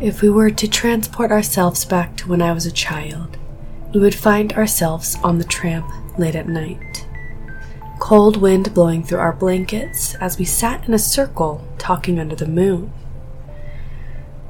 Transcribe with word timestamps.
If 0.00 0.22
we 0.22 0.30
were 0.30 0.50
to 0.50 0.66
transport 0.66 1.30
ourselves 1.30 1.84
back 1.84 2.16
to 2.16 2.28
when 2.30 2.40
I 2.40 2.54
was 2.54 2.64
a 2.64 2.72
child, 2.72 3.36
we 3.92 4.00
would 4.00 4.14
find 4.14 4.50
ourselves 4.54 5.18
on 5.22 5.36
the 5.36 5.44
tramp 5.44 5.92
late 6.16 6.34
at 6.34 6.48
night. 6.48 7.06
Cold 7.98 8.38
wind 8.38 8.72
blowing 8.72 9.04
through 9.04 9.18
our 9.18 9.34
blankets 9.34 10.14
as 10.14 10.38
we 10.38 10.46
sat 10.46 10.88
in 10.88 10.94
a 10.94 10.98
circle 10.98 11.68
talking 11.76 12.18
under 12.18 12.34
the 12.34 12.46
moon. 12.46 12.90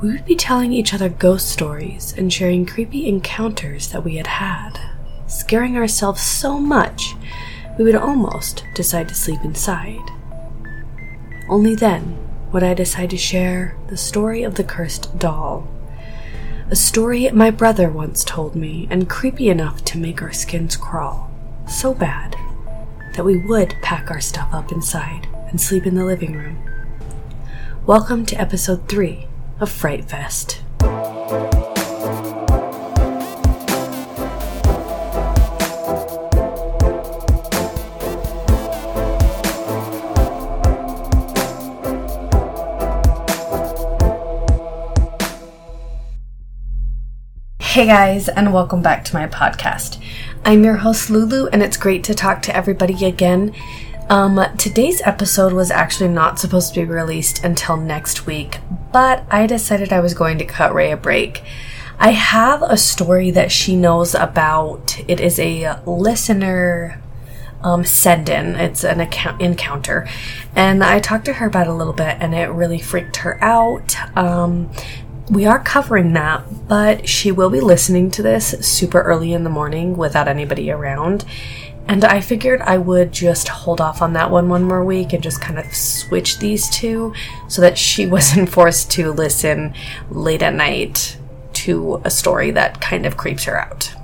We 0.00 0.12
would 0.12 0.24
be 0.24 0.36
telling 0.36 0.72
each 0.72 0.94
other 0.94 1.08
ghost 1.08 1.51
stories 1.51 2.14
and 2.17 2.32
sharing 2.32 2.64
creepy 2.64 3.08
encounters 3.08 3.88
that 3.88 4.04
we 4.04 4.19
had 4.19 4.28
had, 4.28 4.78
scaring 5.26 5.76
ourselves 5.76 6.22
so 6.22 6.60
much 6.60 7.17
we 7.76 7.82
would 7.82 7.96
almost 7.96 8.62
decide 8.76 9.08
to 9.08 9.17
sleep 9.17 9.40
inside. 9.42 10.12
Only 11.48 11.74
then 11.74 12.29
would 12.53 12.62
I 12.64 12.74
decide 12.74 13.10
to 13.10 13.17
share 13.17 13.76
the 13.87 13.96
story 13.96 14.42
of 14.42 14.56
the 14.56 14.64
cursed 14.64 15.16
doll. 15.19 15.69
A 16.69 16.74
story 16.77 17.30
my 17.30 17.51
brother 17.51 17.88
once 17.88 18.25
told 18.25 18.56
me, 18.56 18.88
and 18.91 19.09
creepy 19.09 19.48
enough 19.48 19.84
to 19.84 19.98
make 19.98 20.20
our 20.20 20.33
skins 20.33 20.77
crawl. 20.77 21.30
So 21.69 21.95
bad 21.95 22.34
that 23.15 23.25
we 23.25 23.37
would 23.37 23.77
pack 23.83 24.11
our 24.11 24.20
stuff 24.20 24.52
up 24.52 24.73
inside 24.73 25.28
and 25.48 25.61
sleep 25.61 25.87
in 25.87 25.95
the 25.95 26.05
living 26.05 26.34
room. 26.34 26.59
Welcome 27.87 28.27
to 28.27 28.41
episode 28.41 28.89
3 28.89 29.28
of 29.61 29.70
Fright 29.70 30.05
Fest. 30.06 30.62
Hey 47.80 47.87
guys, 47.87 48.29
and 48.29 48.52
welcome 48.52 48.83
back 48.83 49.07
to 49.07 49.15
my 49.15 49.27
podcast. 49.27 49.97
I'm 50.45 50.64
your 50.64 50.77
host 50.77 51.09
Lulu, 51.09 51.47
and 51.47 51.62
it's 51.62 51.78
great 51.78 52.05
to 52.05 52.14
talk 52.14 52.42
to 52.42 52.55
everybody 52.55 53.06
again. 53.06 53.55
Um, 54.11 54.39
today's 54.59 55.00
episode 55.06 55.55
was 55.55 55.70
actually 55.70 56.11
not 56.11 56.39
supposed 56.39 56.75
to 56.75 56.81
be 56.81 56.84
released 56.84 57.42
until 57.42 57.78
next 57.78 58.27
week, 58.27 58.58
but 58.92 59.25
I 59.31 59.47
decided 59.47 59.95
I 59.95 60.01
was 60.01 60.12
going 60.12 60.36
to 60.36 60.45
cut 60.45 60.75
Ray 60.75 60.91
a 60.91 60.97
break. 60.98 61.42
I 61.98 62.11
have 62.11 62.61
a 62.61 62.77
story 62.77 63.31
that 63.31 63.51
she 63.51 63.77
knows 63.77 64.14
about. 64.14 65.01
It 65.08 65.19
is 65.19 65.39
a 65.39 65.81
listener 65.86 67.01
um, 67.62 67.86
send 67.86 68.28
in. 68.28 68.56
It's 68.56 68.84
an 68.84 69.01
account 69.01 69.41
encounter, 69.41 70.06
and 70.55 70.84
I 70.84 71.01
talked 71.01 71.25
to 71.25 71.33
her 71.33 71.47
about 71.47 71.67
a 71.67 71.73
little 71.73 71.95
bit, 71.95 72.19
and 72.20 72.34
it 72.34 72.51
really 72.51 72.78
freaked 72.78 73.17
her 73.17 73.42
out. 73.42 73.97
Um, 74.19 74.69
we 75.31 75.47
are 75.47 75.62
covering 75.62 76.12
that, 76.14 76.45
but 76.67 77.09
she 77.09 77.31
will 77.31 77.50
be 77.50 77.61
listening 77.61 78.11
to 78.11 78.23
this 78.23 78.48
super 78.67 79.00
early 79.00 79.33
in 79.33 79.45
the 79.45 79.50
morning 79.50 79.97
without 79.97 80.27
anybody 80.27 80.70
around. 80.70 81.25
And 81.86 82.05
I 82.05 82.20
figured 82.20 82.61
I 82.62 82.78
would 82.78 83.12
just 83.12 83.48
hold 83.48 83.81
off 83.81 84.03
on 84.03 84.12
that 84.14 84.31
one 84.31 84.48
one 84.48 84.64
more 84.64 84.84
week 84.84 85.12
and 85.12 85.23
just 85.23 85.41
kind 85.41 85.58
of 85.58 85.73
switch 85.73 86.39
these 86.39 86.69
two 86.70 87.14
so 87.48 87.62
that 87.62 87.78
she 87.78 88.06
wasn't 88.17 88.48
forced 88.48 88.91
to 88.92 89.12
listen 89.12 89.75
late 90.11 90.42
at 90.42 90.55
night 90.55 91.17
to 91.53 92.01
a 92.05 92.11
story 92.11 92.51
that 92.51 92.81
kind 92.81 93.06
of 93.06 93.17
creeps 93.17 93.45
her 93.45 93.61
out. 93.61 93.95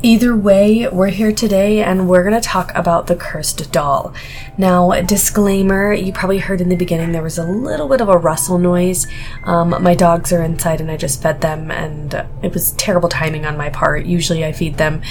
Either 0.00 0.36
way, 0.36 0.86
we're 0.86 1.08
here 1.08 1.32
today 1.32 1.82
and 1.82 2.08
we're 2.08 2.22
going 2.22 2.40
to 2.40 2.48
talk 2.48 2.70
about 2.76 3.08
the 3.08 3.16
cursed 3.16 3.72
doll. 3.72 4.14
Now, 4.56 4.92
disclaimer 5.02 5.92
you 5.92 6.12
probably 6.12 6.38
heard 6.38 6.60
in 6.60 6.68
the 6.68 6.76
beginning 6.76 7.10
there 7.10 7.22
was 7.22 7.36
a 7.36 7.44
little 7.44 7.88
bit 7.88 8.00
of 8.00 8.08
a 8.08 8.16
rustle 8.16 8.58
noise. 8.58 9.08
Um, 9.42 9.70
my 9.82 9.96
dogs 9.96 10.32
are 10.32 10.40
inside 10.40 10.80
and 10.80 10.88
I 10.88 10.96
just 10.96 11.20
fed 11.20 11.40
them, 11.40 11.72
and 11.72 12.14
it 12.42 12.54
was 12.54 12.72
terrible 12.72 13.08
timing 13.08 13.44
on 13.44 13.56
my 13.56 13.70
part. 13.70 14.06
Usually, 14.06 14.44
I 14.44 14.52
feed 14.52 14.76
them 14.76 15.02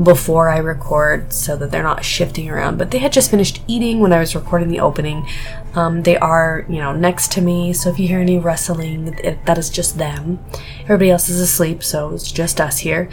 before 0.00 0.48
I 0.48 0.58
record 0.58 1.32
so 1.32 1.56
that 1.56 1.72
they're 1.72 1.82
not 1.82 2.04
shifting 2.04 2.48
around, 2.48 2.78
but 2.78 2.92
they 2.92 2.98
had 2.98 3.12
just 3.12 3.32
finished 3.32 3.60
eating 3.66 3.98
when 3.98 4.12
I 4.12 4.20
was 4.20 4.36
recording 4.36 4.68
the 4.68 4.78
opening. 4.78 5.26
Um, 5.74 6.04
they 6.04 6.16
are, 6.16 6.64
you 6.68 6.78
know, 6.78 6.92
next 6.92 7.32
to 7.32 7.40
me, 7.40 7.72
so 7.72 7.90
if 7.90 7.98
you 7.98 8.06
hear 8.06 8.20
any 8.20 8.38
rustling, 8.38 9.18
it, 9.18 9.44
that 9.46 9.58
is 9.58 9.68
just 9.68 9.98
them. 9.98 10.38
Everybody 10.82 11.10
else 11.10 11.28
is 11.28 11.40
asleep, 11.40 11.82
so 11.82 12.14
it's 12.14 12.30
just 12.30 12.60
us 12.60 12.78
here. 12.78 13.08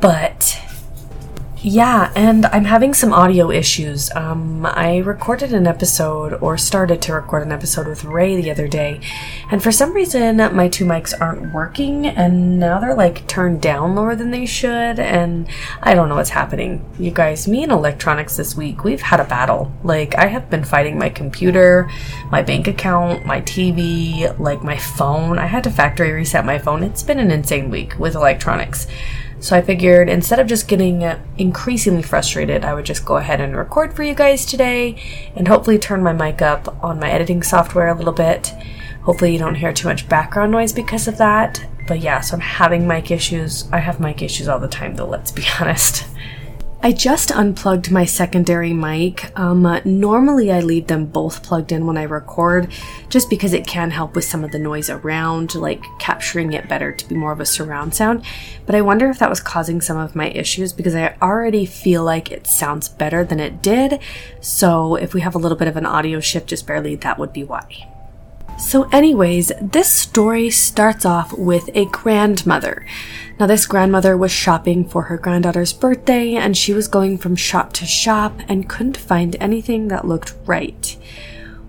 But 0.00 0.60
yeah, 1.68 2.12
and 2.14 2.46
I'm 2.46 2.66
having 2.66 2.94
some 2.94 3.12
audio 3.12 3.50
issues. 3.50 4.14
Um, 4.14 4.64
I 4.64 4.98
recorded 4.98 5.52
an 5.52 5.66
episode, 5.66 6.34
or 6.34 6.56
started 6.56 7.02
to 7.02 7.12
record 7.12 7.42
an 7.42 7.50
episode 7.50 7.88
with 7.88 8.04
Ray 8.04 8.40
the 8.40 8.52
other 8.52 8.68
day, 8.68 9.00
and 9.50 9.60
for 9.60 9.72
some 9.72 9.92
reason 9.92 10.36
my 10.36 10.68
two 10.68 10.84
mics 10.84 11.12
aren't 11.20 11.52
working, 11.52 12.06
and 12.06 12.60
now 12.60 12.78
they're 12.78 12.94
like 12.94 13.26
turned 13.26 13.60
down 13.60 13.96
lower 13.96 14.14
than 14.14 14.30
they 14.30 14.46
should, 14.46 15.00
and 15.00 15.48
I 15.82 15.94
don't 15.94 16.08
know 16.08 16.14
what's 16.14 16.30
happening. 16.30 16.88
You 17.00 17.10
guys, 17.10 17.48
me 17.48 17.64
and 17.64 17.72
electronics 17.72 18.36
this 18.36 18.54
week, 18.54 18.84
we've 18.84 19.02
had 19.02 19.18
a 19.18 19.24
battle. 19.24 19.72
Like, 19.82 20.14
I 20.16 20.26
have 20.26 20.48
been 20.48 20.62
fighting 20.62 20.98
my 20.98 21.08
computer, 21.08 21.90
my 22.30 22.42
bank 22.42 22.68
account, 22.68 23.26
my 23.26 23.40
TV, 23.40 24.38
like 24.38 24.62
my 24.62 24.76
phone. 24.76 25.38
I 25.40 25.46
had 25.46 25.64
to 25.64 25.70
factory 25.70 26.12
reset 26.12 26.44
my 26.44 26.58
phone. 26.58 26.84
It's 26.84 27.02
been 27.02 27.18
an 27.18 27.32
insane 27.32 27.70
week 27.70 27.98
with 27.98 28.14
electronics. 28.14 28.86
So 29.38 29.56
I 29.56 29.62
figured 29.62 30.08
instead 30.08 30.40
of 30.40 30.46
just 30.46 30.66
getting 30.66 31.04
uh, 31.04 31.20
increasingly 31.36 32.02
frustrated, 32.02 32.64
I 32.64 32.74
would 32.74 32.86
just 32.86 33.04
go 33.04 33.16
ahead 33.16 33.40
and 33.40 33.56
record 33.56 33.94
for 33.94 34.02
you 34.02 34.14
guys 34.14 34.46
today 34.46 35.00
and 35.36 35.46
hopefully 35.46 35.78
turn 35.78 36.02
my 36.02 36.12
mic 36.12 36.40
up 36.42 36.82
on 36.82 36.98
my 36.98 37.10
editing 37.10 37.42
software 37.42 37.88
a 37.88 37.94
little 37.94 38.12
bit. 38.12 38.52
Hopefully, 39.02 39.32
you 39.32 39.38
don't 39.38 39.54
hear 39.54 39.72
too 39.72 39.86
much 39.88 40.08
background 40.08 40.50
noise 40.50 40.72
because 40.72 41.06
of 41.06 41.18
that. 41.18 41.64
But 41.86 42.00
yeah, 42.00 42.20
so 42.20 42.34
I'm 42.34 42.40
having 42.40 42.88
mic 42.88 43.10
issues. 43.10 43.70
I 43.70 43.78
have 43.78 44.00
mic 44.00 44.22
issues 44.22 44.48
all 44.48 44.58
the 44.58 44.68
time, 44.68 44.96
though, 44.96 45.06
let's 45.06 45.30
be 45.30 45.44
honest. 45.60 46.04
I 46.86 46.92
just 46.92 47.32
unplugged 47.32 47.90
my 47.90 48.04
secondary 48.04 48.72
mic. 48.72 49.36
Um, 49.36 49.66
uh, 49.66 49.80
normally, 49.84 50.52
I 50.52 50.60
leave 50.60 50.86
them 50.86 51.06
both 51.06 51.42
plugged 51.42 51.72
in 51.72 51.84
when 51.84 51.98
I 51.98 52.04
record, 52.04 52.70
just 53.08 53.28
because 53.28 53.52
it 53.52 53.66
can 53.66 53.90
help 53.90 54.14
with 54.14 54.24
some 54.24 54.44
of 54.44 54.52
the 54.52 54.60
noise 54.60 54.88
around, 54.88 55.56
like 55.56 55.82
capturing 55.98 56.52
it 56.52 56.68
better 56.68 56.92
to 56.92 57.08
be 57.08 57.16
more 57.16 57.32
of 57.32 57.40
a 57.40 57.44
surround 57.44 57.96
sound. 57.96 58.24
But 58.66 58.76
I 58.76 58.82
wonder 58.82 59.10
if 59.10 59.18
that 59.18 59.28
was 59.28 59.40
causing 59.40 59.80
some 59.80 59.96
of 59.96 60.14
my 60.14 60.28
issues 60.28 60.72
because 60.72 60.94
I 60.94 61.16
already 61.20 61.66
feel 61.66 62.04
like 62.04 62.30
it 62.30 62.46
sounds 62.46 62.88
better 62.88 63.24
than 63.24 63.40
it 63.40 63.62
did. 63.62 63.98
So, 64.40 64.94
if 64.94 65.12
we 65.12 65.22
have 65.22 65.34
a 65.34 65.38
little 65.38 65.58
bit 65.58 65.66
of 65.66 65.76
an 65.76 65.86
audio 65.86 66.20
shift 66.20 66.46
just 66.46 66.68
barely, 66.68 66.94
that 66.94 67.18
would 67.18 67.32
be 67.32 67.42
why. 67.42 67.95
So, 68.58 68.84
anyways, 68.84 69.52
this 69.60 69.90
story 69.90 70.48
starts 70.48 71.04
off 71.04 71.32
with 71.34 71.68
a 71.74 71.84
grandmother. 71.86 72.86
Now, 73.38 73.46
this 73.46 73.66
grandmother 73.66 74.16
was 74.16 74.32
shopping 74.32 74.88
for 74.88 75.02
her 75.02 75.18
granddaughter's 75.18 75.74
birthday, 75.74 76.34
and 76.36 76.56
she 76.56 76.72
was 76.72 76.88
going 76.88 77.18
from 77.18 77.36
shop 77.36 77.74
to 77.74 77.84
shop 77.84 78.40
and 78.48 78.68
couldn't 78.68 78.96
find 78.96 79.36
anything 79.40 79.88
that 79.88 80.06
looked 80.06 80.34
right. 80.46 80.96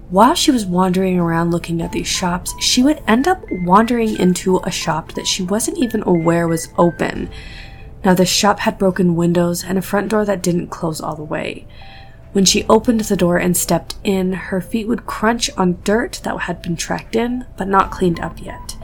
While 0.09 0.33
she 0.33 0.49
was 0.49 0.65
wandering 0.65 1.19
around 1.19 1.51
looking 1.51 1.81
at 1.81 1.91
these 1.91 2.07
shops, 2.07 2.55
she 2.61 2.81
would 2.81 3.03
end 3.05 3.27
up 3.27 3.43
wandering 3.51 4.17
into 4.17 4.61
a 4.63 4.71
shop 4.71 5.11
that 5.15 5.27
she 5.27 5.43
wasn't 5.43 5.79
even 5.79 6.03
aware 6.03 6.47
was 6.47 6.69
open. 6.77 7.29
Now, 8.05 8.13
this 8.13 8.29
shop 8.29 8.59
had 8.59 8.77
broken 8.77 9.17
windows 9.17 9.61
and 9.61 9.77
a 9.77 9.81
front 9.81 10.07
door 10.07 10.23
that 10.23 10.41
didn't 10.41 10.69
close 10.69 11.01
all 11.01 11.17
the 11.17 11.23
way. 11.23 11.67
When 12.33 12.45
she 12.45 12.65
opened 12.65 13.01
the 13.01 13.15
door 13.15 13.37
and 13.37 13.55
stepped 13.55 13.95
in, 14.03 14.33
her 14.33 14.61
feet 14.61 14.87
would 14.87 15.05
crunch 15.05 15.49
on 15.57 15.79
dirt 15.83 16.21
that 16.23 16.41
had 16.41 16.61
been 16.61 16.75
tracked 16.75 17.15
in, 17.15 17.45
but 17.57 17.67
not 17.67 17.91
cleaned 17.91 18.19
up 18.19 18.41
yet. 18.41 18.75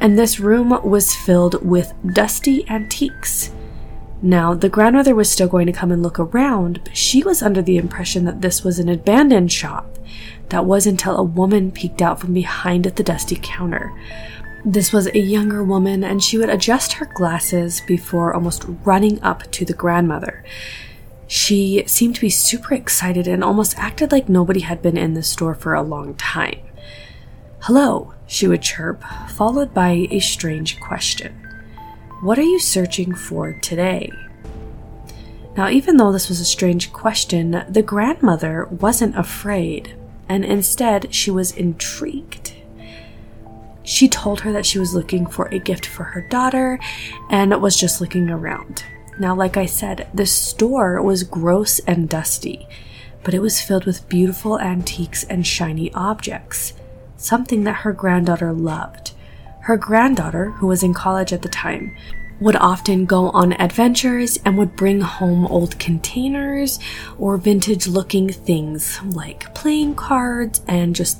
And 0.00 0.18
this 0.18 0.40
room 0.40 0.70
was 0.82 1.14
filled 1.14 1.64
with 1.64 1.92
dusty 2.14 2.68
antiques. 2.68 3.50
Now, 4.22 4.54
the 4.54 4.68
grandmother 4.70 5.14
was 5.14 5.30
still 5.30 5.48
going 5.48 5.66
to 5.66 5.72
come 5.72 5.92
and 5.92 6.02
look 6.02 6.18
around, 6.18 6.80
but 6.84 6.96
she 6.96 7.22
was 7.22 7.42
under 7.42 7.60
the 7.60 7.76
impression 7.76 8.24
that 8.24 8.40
this 8.40 8.64
was 8.64 8.78
an 8.78 8.88
abandoned 8.88 9.52
shop. 9.52 9.98
That 10.48 10.64
was 10.64 10.86
until 10.86 11.16
a 11.16 11.22
woman 11.22 11.70
peeked 11.70 12.00
out 12.00 12.20
from 12.20 12.32
behind 12.32 12.86
at 12.86 12.96
the 12.96 13.02
dusty 13.02 13.38
counter. 13.42 13.92
This 14.64 14.94
was 14.94 15.08
a 15.08 15.18
younger 15.18 15.62
woman, 15.62 16.02
and 16.02 16.24
she 16.24 16.38
would 16.38 16.48
adjust 16.48 16.94
her 16.94 17.06
glasses 17.14 17.82
before 17.86 18.32
almost 18.32 18.64
running 18.84 19.22
up 19.22 19.50
to 19.52 19.64
the 19.66 19.74
grandmother. 19.74 20.42
She 21.34 21.82
seemed 21.88 22.14
to 22.14 22.20
be 22.20 22.30
super 22.30 22.74
excited 22.74 23.26
and 23.26 23.42
almost 23.42 23.76
acted 23.76 24.12
like 24.12 24.28
nobody 24.28 24.60
had 24.60 24.80
been 24.80 24.96
in 24.96 25.14
the 25.14 25.22
store 25.24 25.56
for 25.56 25.74
a 25.74 25.82
long 25.82 26.14
time. 26.14 26.60
Hello, 27.62 28.14
she 28.24 28.46
would 28.46 28.62
chirp, 28.62 29.02
followed 29.30 29.74
by 29.74 30.06
a 30.12 30.20
strange 30.20 30.78
question 30.78 31.34
What 32.22 32.38
are 32.38 32.42
you 32.44 32.60
searching 32.60 33.16
for 33.16 33.52
today? 33.52 34.12
Now, 35.56 35.68
even 35.68 35.96
though 35.96 36.12
this 36.12 36.28
was 36.28 36.38
a 36.38 36.44
strange 36.44 36.92
question, 36.92 37.64
the 37.68 37.82
grandmother 37.82 38.66
wasn't 38.66 39.18
afraid, 39.18 39.96
and 40.28 40.44
instead 40.44 41.12
she 41.12 41.32
was 41.32 41.50
intrigued. 41.50 42.52
She 43.82 44.08
told 44.08 44.42
her 44.42 44.52
that 44.52 44.66
she 44.66 44.78
was 44.78 44.94
looking 44.94 45.26
for 45.26 45.46
a 45.46 45.58
gift 45.58 45.84
for 45.84 46.04
her 46.04 46.20
daughter 46.28 46.78
and 47.28 47.60
was 47.60 47.76
just 47.76 48.00
looking 48.00 48.30
around. 48.30 48.84
Now, 49.18 49.34
like 49.34 49.56
I 49.56 49.66
said, 49.66 50.08
the 50.12 50.26
store 50.26 51.00
was 51.00 51.22
gross 51.22 51.78
and 51.80 52.08
dusty, 52.08 52.66
but 53.22 53.34
it 53.34 53.40
was 53.40 53.60
filled 53.60 53.84
with 53.84 54.08
beautiful 54.08 54.60
antiques 54.60 55.24
and 55.24 55.46
shiny 55.46 55.92
objects, 55.94 56.72
something 57.16 57.64
that 57.64 57.76
her 57.76 57.92
granddaughter 57.92 58.52
loved. 58.52 59.12
her 59.64 59.76
granddaughter, 59.78 60.50
who 60.50 60.66
was 60.66 60.82
in 60.82 60.92
college 60.92 61.32
at 61.32 61.40
the 61.40 61.48
time, 61.48 61.96
would 62.38 62.56
often 62.56 63.06
go 63.06 63.30
on 63.30 63.54
adventures 63.54 64.38
and 64.44 64.58
would 64.58 64.76
bring 64.76 65.00
home 65.00 65.46
old 65.46 65.78
containers 65.78 66.78
or 67.18 67.38
vintage 67.38 67.86
looking 67.86 68.28
things 68.28 69.00
like 69.02 69.54
playing 69.54 69.94
cards 69.94 70.60
and 70.68 70.94
just 70.94 71.18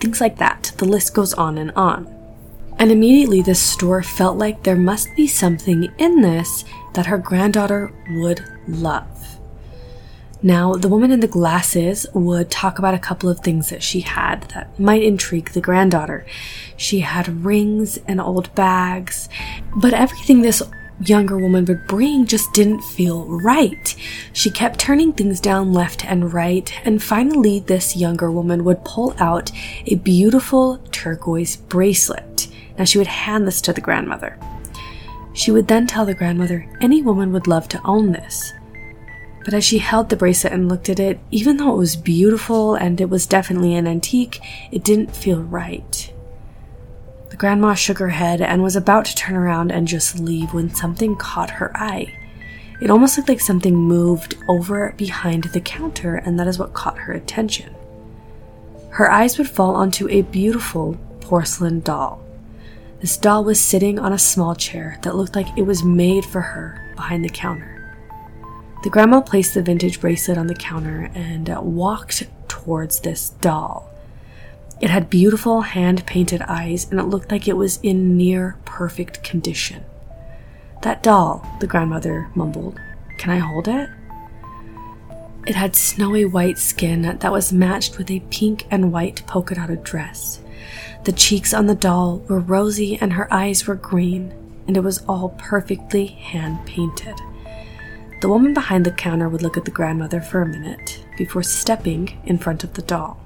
things 0.00 0.20
like 0.20 0.36
that. 0.36 0.72
The 0.76 0.84
list 0.84 1.14
goes 1.14 1.32
on 1.32 1.56
and 1.56 1.70
on. 1.70 2.14
And 2.78 2.92
immediately, 2.92 3.40
this 3.40 3.60
store 3.60 4.02
felt 4.02 4.36
like 4.36 4.62
there 4.62 4.76
must 4.76 5.08
be 5.16 5.26
something 5.26 5.90
in 5.96 6.20
this 6.20 6.64
that 6.98 7.06
her 7.06 7.16
granddaughter 7.16 7.92
would 8.10 8.42
love. 8.66 9.38
Now, 10.42 10.74
the 10.74 10.88
woman 10.88 11.12
in 11.12 11.20
the 11.20 11.28
glasses 11.28 12.08
would 12.12 12.50
talk 12.50 12.80
about 12.80 12.92
a 12.94 12.98
couple 12.98 13.28
of 13.28 13.38
things 13.38 13.70
that 13.70 13.84
she 13.84 14.00
had 14.00 14.42
that 14.54 14.80
might 14.80 15.04
intrigue 15.04 15.50
the 15.50 15.60
granddaughter. 15.60 16.26
She 16.76 16.98
had 16.98 17.44
rings 17.44 17.98
and 18.08 18.20
old 18.20 18.52
bags, 18.56 19.28
but 19.76 19.94
everything 19.94 20.42
this 20.42 20.60
younger 20.98 21.38
woman 21.38 21.66
would 21.66 21.86
bring 21.86 22.26
just 22.26 22.52
didn't 22.52 22.82
feel 22.82 23.24
right. 23.26 23.94
She 24.32 24.50
kept 24.50 24.80
turning 24.80 25.12
things 25.12 25.38
down 25.38 25.72
left 25.72 26.04
and 26.04 26.32
right, 26.32 26.68
and 26.84 27.00
finally, 27.00 27.60
this 27.60 27.94
younger 27.94 28.32
woman 28.32 28.64
would 28.64 28.84
pull 28.84 29.14
out 29.20 29.52
a 29.86 29.94
beautiful 29.94 30.78
turquoise 30.90 31.58
bracelet. 31.58 32.48
Now, 32.76 32.82
she 32.82 32.98
would 32.98 33.06
hand 33.06 33.46
this 33.46 33.60
to 33.62 33.72
the 33.72 33.80
grandmother. 33.80 34.36
She 35.38 35.52
would 35.52 35.68
then 35.68 35.86
tell 35.86 36.04
the 36.04 36.14
grandmother 36.14 36.68
any 36.80 37.00
woman 37.00 37.32
would 37.32 37.46
love 37.46 37.68
to 37.68 37.80
own 37.84 38.10
this. 38.10 38.54
But 39.44 39.54
as 39.54 39.62
she 39.62 39.78
held 39.78 40.08
the 40.08 40.16
bracelet 40.16 40.52
and 40.52 40.68
looked 40.68 40.88
at 40.88 40.98
it, 40.98 41.20
even 41.30 41.56
though 41.56 41.72
it 41.72 41.78
was 41.78 41.94
beautiful 41.94 42.74
and 42.74 43.00
it 43.00 43.08
was 43.08 43.24
definitely 43.24 43.76
an 43.76 43.86
antique, 43.86 44.40
it 44.72 44.82
didn't 44.82 45.14
feel 45.14 45.40
right. 45.40 46.12
The 47.30 47.36
grandma 47.36 47.74
shook 47.74 47.98
her 47.98 48.08
head 48.08 48.40
and 48.40 48.64
was 48.64 48.74
about 48.74 49.04
to 49.04 49.14
turn 49.14 49.36
around 49.36 49.70
and 49.70 49.86
just 49.86 50.18
leave 50.18 50.52
when 50.52 50.74
something 50.74 51.14
caught 51.14 51.50
her 51.50 51.70
eye. 51.76 52.12
It 52.80 52.90
almost 52.90 53.16
looked 53.16 53.28
like 53.28 53.40
something 53.40 53.76
moved 53.76 54.36
over 54.48 54.92
behind 54.96 55.44
the 55.44 55.60
counter, 55.60 56.16
and 56.16 56.36
that 56.40 56.48
is 56.48 56.58
what 56.58 56.74
caught 56.74 56.98
her 56.98 57.12
attention. 57.12 57.76
Her 58.90 59.08
eyes 59.08 59.38
would 59.38 59.48
fall 59.48 59.76
onto 59.76 60.08
a 60.08 60.22
beautiful 60.22 60.98
porcelain 61.20 61.78
doll. 61.78 62.27
This 63.00 63.16
doll 63.16 63.44
was 63.44 63.60
sitting 63.60 63.98
on 63.98 64.12
a 64.12 64.18
small 64.18 64.56
chair 64.56 64.98
that 65.02 65.14
looked 65.14 65.36
like 65.36 65.56
it 65.56 65.62
was 65.62 65.84
made 65.84 66.24
for 66.24 66.40
her 66.40 66.92
behind 66.96 67.24
the 67.24 67.28
counter. 67.28 67.96
The 68.82 68.90
grandma 68.90 69.20
placed 69.20 69.54
the 69.54 69.62
vintage 69.62 70.00
bracelet 70.00 70.36
on 70.36 70.48
the 70.48 70.54
counter 70.54 71.10
and 71.14 71.48
walked 71.62 72.24
towards 72.48 73.00
this 73.00 73.30
doll. 73.30 73.88
It 74.80 74.90
had 74.90 75.10
beautiful 75.10 75.60
hand 75.60 76.06
painted 76.06 76.42
eyes 76.42 76.90
and 76.90 76.98
it 76.98 77.04
looked 77.04 77.30
like 77.30 77.46
it 77.46 77.56
was 77.56 77.78
in 77.82 78.16
near 78.16 78.56
perfect 78.64 79.22
condition. 79.22 79.84
That 80.82 81.02
doll, 81.02 81.46
the 81.60 81.66
grandmother 81.66 82.28
mumbled. 82.34 82.80
Can 83.16 83.30
I 83.30 83.38
hold 83.38 83.68
it? 83.68 83.90
It 85.46 85.54
had 85.54 85.74
snowy 85.74 86.24
white 86.24 86.58
skin 86.58 87.02
that 87.02 87.32
was 87.32 87.52
matched 87.52 87.96
with 87.96 88.10
a 88.10 88.20
pink 88.30 88.66
and 88.70 88.92
white 88.92 89.22
polka 89.26 89.54
dotted 89.54 89.82
dress. 89.82 90.40
The 91.08 91.14
cheeks 91.14 91.54
on 91.54 91.64
the 91.64 91.74
doll 91.74 92.18
were 92.28 92.38
rosy 92.38 92.98
and 93.00 93.14
her 93.14 93.32
eyes 93.32 93.66
were 93.66 93.76
green, 93.76 94.30
and 94.66 94.76
it 94.76 94.80
was 94.80 95.02
all 95.08 95.30
perfectly 95.38 96.04
hand 96.04 96.66
painted. 96.66 97.18
The 98.20 98.28
woman 98.28 98.52
behind 98.52 98.84
the 98.84 98.90
counter 98.90 99.26
would 99.26 99.40
look 99.40 99.56
at 99.56 99.64
the 99.64 99.70
grandmother 99.70 100.20
for 100.20 100.42
a 100.42 100.46
minute 100.46 101.06
before 101.16 101.42
stepping 101.42 102.20
in 102.26 102.36
front 102.36 102.62
of 102.62 102.74
the 102.74 102.82
doll. 102.82 103.18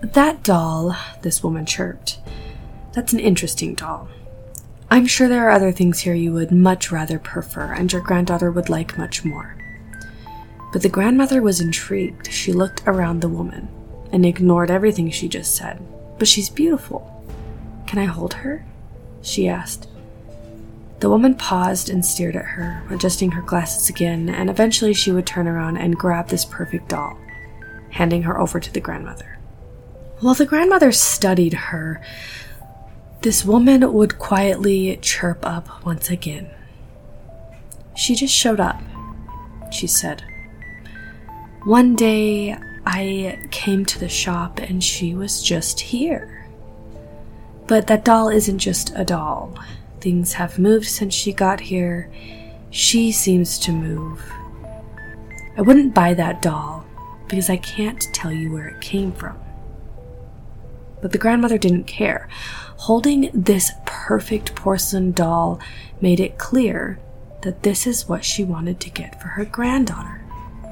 That 0.00 0.44
doll, 0.44 0.94
this 1.22 1.42
woman 1.42 1.66
chirped. 1.66 2.20
That's 2.92 3.12
an 3.12 3.18
interesting 3.18 3.74
doll. 3.74 4.08
I'm 4.92 5.06
sure 5.08 5.26
there 5.26 5.48
are 5.48 5.50
other 5.50 5.72
things 5.72 5.98
here 5.98 6.14
you 6.14 6.32
would 6.34 6.52
much 6.52 6.92
rather 6.92 7.18
prefer, 7.18 7.72
and 7.72 7.92
your 7.92 8.00
granddaughter 8.00 8.52
would 8.52 8.68
like 8.68 8.96
much 8.96 9.24
more. 9.24 9.56
But 10.72 10.82
the 10.82 10.88
grandmother 10.88 11.42
was 11.42 11.60
intrigued. 11.60 12.30
She 12.30 12.52
looked 12.52 12.84
around 12.86 13.22
the 13.22 13.28
woman 13.28 13.66
and 14.12 14.24
ignored 14.24 14.70
everything 14.70 15.10
she 15.10 15.26
just 15.26 15.56
said. 15.56 15.84
But 16.18 16.28
she's 16.28 16.48
beautiful. 16.48 17.08
Can 17.86 17.98
I 17.98 18.04
hold 18.04 18.34
her? 18.34 18.64
She 19.22 19.48
asked. 19.48 19.88
The 21.00 21.10
woman 21.10 21.34
paused 21.34 21.90
and 21.90 22.06
stared 22.06 22.36
at 22.36 22.44
her, 22.44 22.84
adjusting 22.90 23.32
her 23.32 23.42
glasses 23.42 23.88
again, 23.88 24.28
and 24.28 24.48
eventually 24.48 24.94
she 24.94 25.10
would 25.10 25.26
turn 25.26 25.48
around 25.48 25.76
and 25.76 25.98
grab 25.98 26.28
this 26.28 26.44
perfect 26.44 26.88
doll, 26.88 27.18
handing 27.90 28.22
her 28.22 28.38
over 28.38 28.60
to 28.60 28.72
the 28.72 28.80
grandmother. 28.80 29.38
While 30.20 30.34
the 30.34 30.46
grandmother 30.46 30.92
studied 30.92 31.54
her, 31.54 32.00
this 33.22 33.44
woman 33.44 33.92
would 33.92 34.18
quietly 34.18 34.96
chirp 35.02 35.44
up 35.44 35.84
once 35.84 36.08
again. 36.08 36.48
She 37.96 38.14
just 38.14 38.32
showed 38.32 38.60
up, 38.60 38.80
she 39.72 39.88
said. 39.88 40.22
One 41.64 41.96
day 41.96 42.56
I 42.84 43.38
came 43.50 43.84
to 43.86 43.98
the 43.98 44.08
shop 44.08 44.58
and 44.58 44.82
she 44.82 45.14
was 45.14 45.42
just 45.42 45.80
here. 45.80 46.46
But 47.66 47.86
that 47.86 48.04
doll 48.04 48.28
isn't 48.28 48.58
just 48.58 48.92
a 48.96 49.04
doll. 49.04 49.54
Things 50.00 50.32
have 50.34 50.58
moved 50.58 50.86
since 50.86 51.14
she 51.14 51.32
got 51.32 51.60
here. 51.60 52.10
She 52.70 53.12
seems 53.12 53.58
to 53.60 53.72
move. 53.72 54.20
I 55.56 55.62
wouldn't 55.62 55.94
buy 55.94 56.14
that 56.14 56.42
doll 56.42 56.84
because 57.28 57.48
I 57.48 57.56
can't 57.58 58.02
tell 58.12 58.32
you 58.32 58.50
where 58.52 58.68
it 58.68 58.80
came 58.80 59.12
from. 59.12 59.38
But 61.00 61.12
the 61.12 61.18
grandmother 61.18 61.58
didn't 61.58 61.84
care. 61.84 62.28
Holding 62.76 63.30
this 63.32 63.72
perfect 63.86 64.54
porcelain 64.54 65.12
doll 65.12 65.60
made 66.00 66.20
it 66.20 66.38
clear 66.38 66.98
that 67.42 67.62
this 67.62 67.86
is 67.86 68.08
what 68.08 68.24
she 68.24 68.44
wanted 68.44 68.80
to 68.80 68.90
get 68.90 69.20
for 69.20 69.28
her 69.28 69.44
granddaughter. 69.44 70.20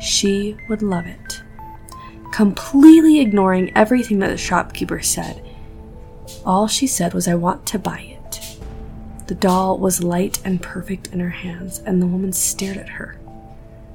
She 0.01 0.57
would 0.69 0.83
love 0.83 1.07
it. 1.07 1.43
Completely 2.31 3.21
ignoring 3.21 3.73
everything 3.77 4.21
that 4.21 4.29
the 4.29 4.37
shopkeeper 4.37 5.01
said, 5.01 5.45
all 6.45 6.69
she 6.69 6.87
said 6.87 7.13
was, 7.13 7.29
I 7.29 7.35
want 7.35 7.67
to 7.67 7.79
buy 7.79 8.01
it. 8.01 8.59
The 9.27 9.35
doll 9.35 9.79
was 9.79 10.03
light 10.03 10.41
and 10.45 10.63
perfect 10.63 11.09
in 11.09 11.21
her 11.21 11.31
hands, 11.31 11.81
and 11.81 12.01
the 12.01 12.07
woman 12.07 12.33
stared 12.33 12.77
at 12.77 12.89
her. 12.89 13.19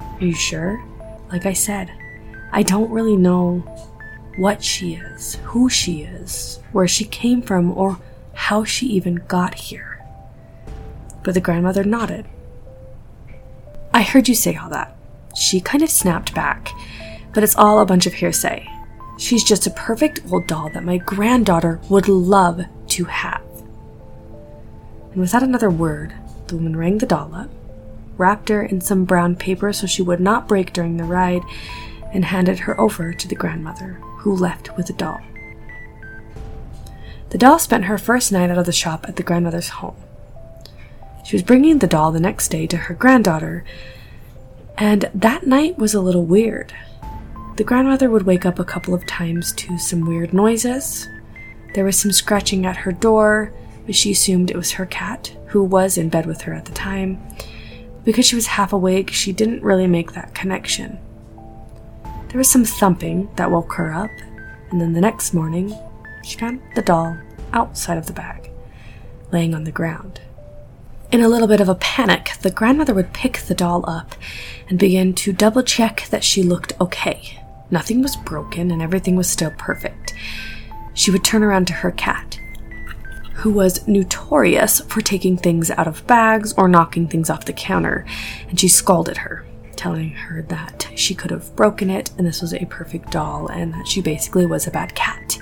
Are 0.00 0.24
you 0.24 0.34
sure? 0.34 0.82
Like 1.30 1.44
I 1.46 1.52
said, 1.52 1.90
I 2.52 2.62
don't 2.62 2.90
really 2.90 3.16
know 3.16 3.58
what 4.36 4.62
she 4.62 4.94
is, 4.94 5.36
who 5.44 5.68
she 5.68 6.02
is, 6.02 6.60
where 6.72 6.88
she 6.88 7.04
came 7.04 7.42
from, 7.42 7.76
or 7.76 7.98
how 8.34 8.64
she 8.64 8.86
even 8.86 9.16
got 9.28 9.54
here. 9.54 10.02
But 11.22 11.34
the 11.34 11.40
grandmother 11.40 11.84
nodded. 11.84 12.26
I 13.92 14.02
heard 14.02 14.28
you 14.28 14.34
say 14.34 14.56
all 14.56 14.70
that. 14.70 14.96
She 15.34 15.60
kind 15.60 15.82
of 15.82 15.90
snapped 15.90 16.34
back, 16.34 16.70
but 17.36 17.44
it's 17.44 17.54
all 17.54 17.78
a 17.78 17.86
bunch 17.86 18.06
of 18.06 18.14
hearsay. 18.14 18.68
She's 19.16 19.44
just 19.44 19.68
a 19.68 19.70
perfect 19.70 20.22
old 20.32 20.48
doll 20.48 20.70
that 20.70 20.82
my 20.82 20.98
granddaughter 20.98 21.78
would 21.88 22.08
love 22.08 22.62
to 22.88 23.04
have 23.04 23.46
and 25.16 25.22
without 25.22 25.42
another 25.42 25.70
word, 25.70 26.12
the 26.48 26.56
woman 26.56 26.76
rang 26.76 26.98
the 26.98 27.06
doll 27.06 27.34
up, 27.34 27.48
wrapped 28.18 28.50
her 28.50 28.62
in 28.62 28.82
some 28.82 29.06
brown 29.06 29.34
paper 29.34 29.72
so 29.72 29.86
she 29.86 30.02
would 30.02 30.20
not 30.20 30.46
break 30.46 30.74
during 30.74 30.98
the 30.98 31.04
ride, 31.04 31.40
and 32.12 32.26
handed 32.26 32.58
her 32.58 32.78
over 32.78 33.14
to 33.14 33.26
the 33.26 33.34
grandmother, 33.34 33.94
who 34.18 34.36
left 34.36 34.76
with 34.76 34.88
the 34.88 34.92
doll. 34.92 35.22
The 37.30 37.38
doll 37.38 37.58
spent 37.58 37.86
her 37.86 37.96
first 37.96 38.30
night 38.30 38.50
out 38.50 38.58
of 38.58 38.66
the 38.66 38.72
shop 38.72 39.06
at 39.08 39.16
the 39.16 39.22
grandmother's 39.22 39.70
home. 39.70 39.96
She 41.24 41.34
was 41.34 41.42
bringing 41.42 41.78
the 41.78 41.86
doll 41.86 42.12
the 42.12 42.20
next 42.20 42.48
day 42.48 42.66
to 42.66 42.76
her 42.76 42.94
granddaughter, 42.94 43.64
and 44.76 45.08
that 45.14 45.46
night 45.46 45.78
was 45.78 45.94
a 45.94 46.02
little 46.02 46.26
weird. 46.26 46.74
The 47.56 47.64
grandmother 47.64 48.10
would 48.10 48.24
wake 48.24 48.44
up 48.44 48.58
a 48.58 48.64
couple 48.64 48.92
of 48.92 49.06
times 49.06 49.50
to 49.54 49.78
some 49.78 50.06
weird 50.06 50.34
noises. 50.34 51.08
There 51.72 51.86
was 51.86 51.98
some 51.98 52.12
scratching 52.12 52.66
at 52.66 52.76
her 52.76 52.92
door, 52.92 53.50
but 53.86 53.94
she 53.94 54.12
assumed 54.12 54.50
it 54.50 54.58
was 54.58 54.72
her 54.72 54.84
cat, 54.84 55.34
who 55.46 55.64
was 55.64 55.96
in 55.96 56.10
bed 56.10 56.26
with 56.26 56.42
her 56.42 56.52
at 56.52 56.66
the 56.66 56.72
time. 56.72 57.18
Because 58.04 58.26
she 58.26 58.34
was 58.34 58.46
half 58.46 58.74
awake, 58.74 59.10
she 59.10 59.32
didn't 59.32 59.62
really 59.62 59.86
make 59.86 60.12
that 60.12 60.34
connection. 60.34 60.98
There 62.28 62.36
was 62.36 62.50
some 62.50 62.66
thumping 62.66 63.30
that 63.36 63.50
woke 63.50 63.72
her 63.72 63.90
up, 63.90 64.10
and 64.70 64.78
then 64.78 64.92
the 64.92 65.00
next 65.00 65.32
morning, 65.32 65.74
she 66.24 66.36
found 66.36 66.60
the 66.74 66.82
doll 66.82 67.16
outside 67.54 67.96
of 67.96 68.06
the 68.06 68.12
bag, 68.12 68.50
laying 69.32 69.54
on 69.54 69.64
the 69.64 69.72
ground. 69.72 70.20
In 71.10 71.22
a 71.22 71.28
little 71.28 71.48
bit 71.48 71.62
of 71.62 71.70
a 71.70 71.74
panic, 71.76 72.32
the 72.42 72.50
grandmother 72.50 72.92
would 72.92 73.14
pick 73.14 73.38
the 73.38 73.54
doll 73.54 73.82
up 73.88 74.14
and 74.68 74.78
begin 74.78 75.14
to 75.14 75.32
double 75.32 75.62
check 75.62 76.06
that 76.10 76.22
she 76.22 76.42
looked 76.42 76.78
okay. 76.78 77.40
Nothing 77.70 78.02
was 78.02 78.16
broken 78.16 78.70
and 78.70 78.80
everything 78.80 79.16
was 79.16 79.28
still 79.28 79.52
perfect. 79.58 80.14
She 80.94 81.10
would 81.10 81.24
turn 81.24 81.42
around 81.42 81.66
to 81.66 81.72
her 81.74 81.90
cat 81.90 82.38
who 83.36 83.52
was 83.52 83.86
notorious 83.86 84.80
for 84.80 85.02
taking 85.02 85.36
things 85.36 85.70
out 85.70 85.86
of 85.86 86.06
bags 86.06 86.54
or 86.54 86.68
knocking 86.68 87.06
things 87.06 87.28
off 87.28 87.44
the 87.44 87.52
counter, 87.52 88.06
and 88.48 88.58
she 88.58 88.66
scolded 88.66 89.18
her, 89.18 89.44
telling 89.76 90.10
her 90.10 90.40
that 90.42 90.88
she 90.94 91.14
could 91.14 91.30
have 91.30 91.54
broken 91.54 91.90
it 91.90 92.10
and 92.16 92.26
this 92.26 92.40
was 92.40 92.54
a 92.54 92.64
perfect 92.66 93.10
doll 93.10 93.46
and 93.48 93.74
that 93.74 93.86
she 93.86 94.00
basically 94.00 94.46
was 94.46 94.66
a 94.66 94.70
bad 94.70 94.94
cat. 94.94 95.38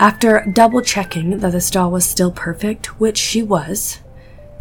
After 0.00 0.44
double 0.52 0.82
checking 0.82 1.38
that 1.38 1.52
this 1.52 1.70
doll 1.70 1.92
was 1.92 2.04
still 2.04 2.32
perfect, 2.32 3.00
which 3.00 3.16
she 3.16 3.42
was, 3.42 4.00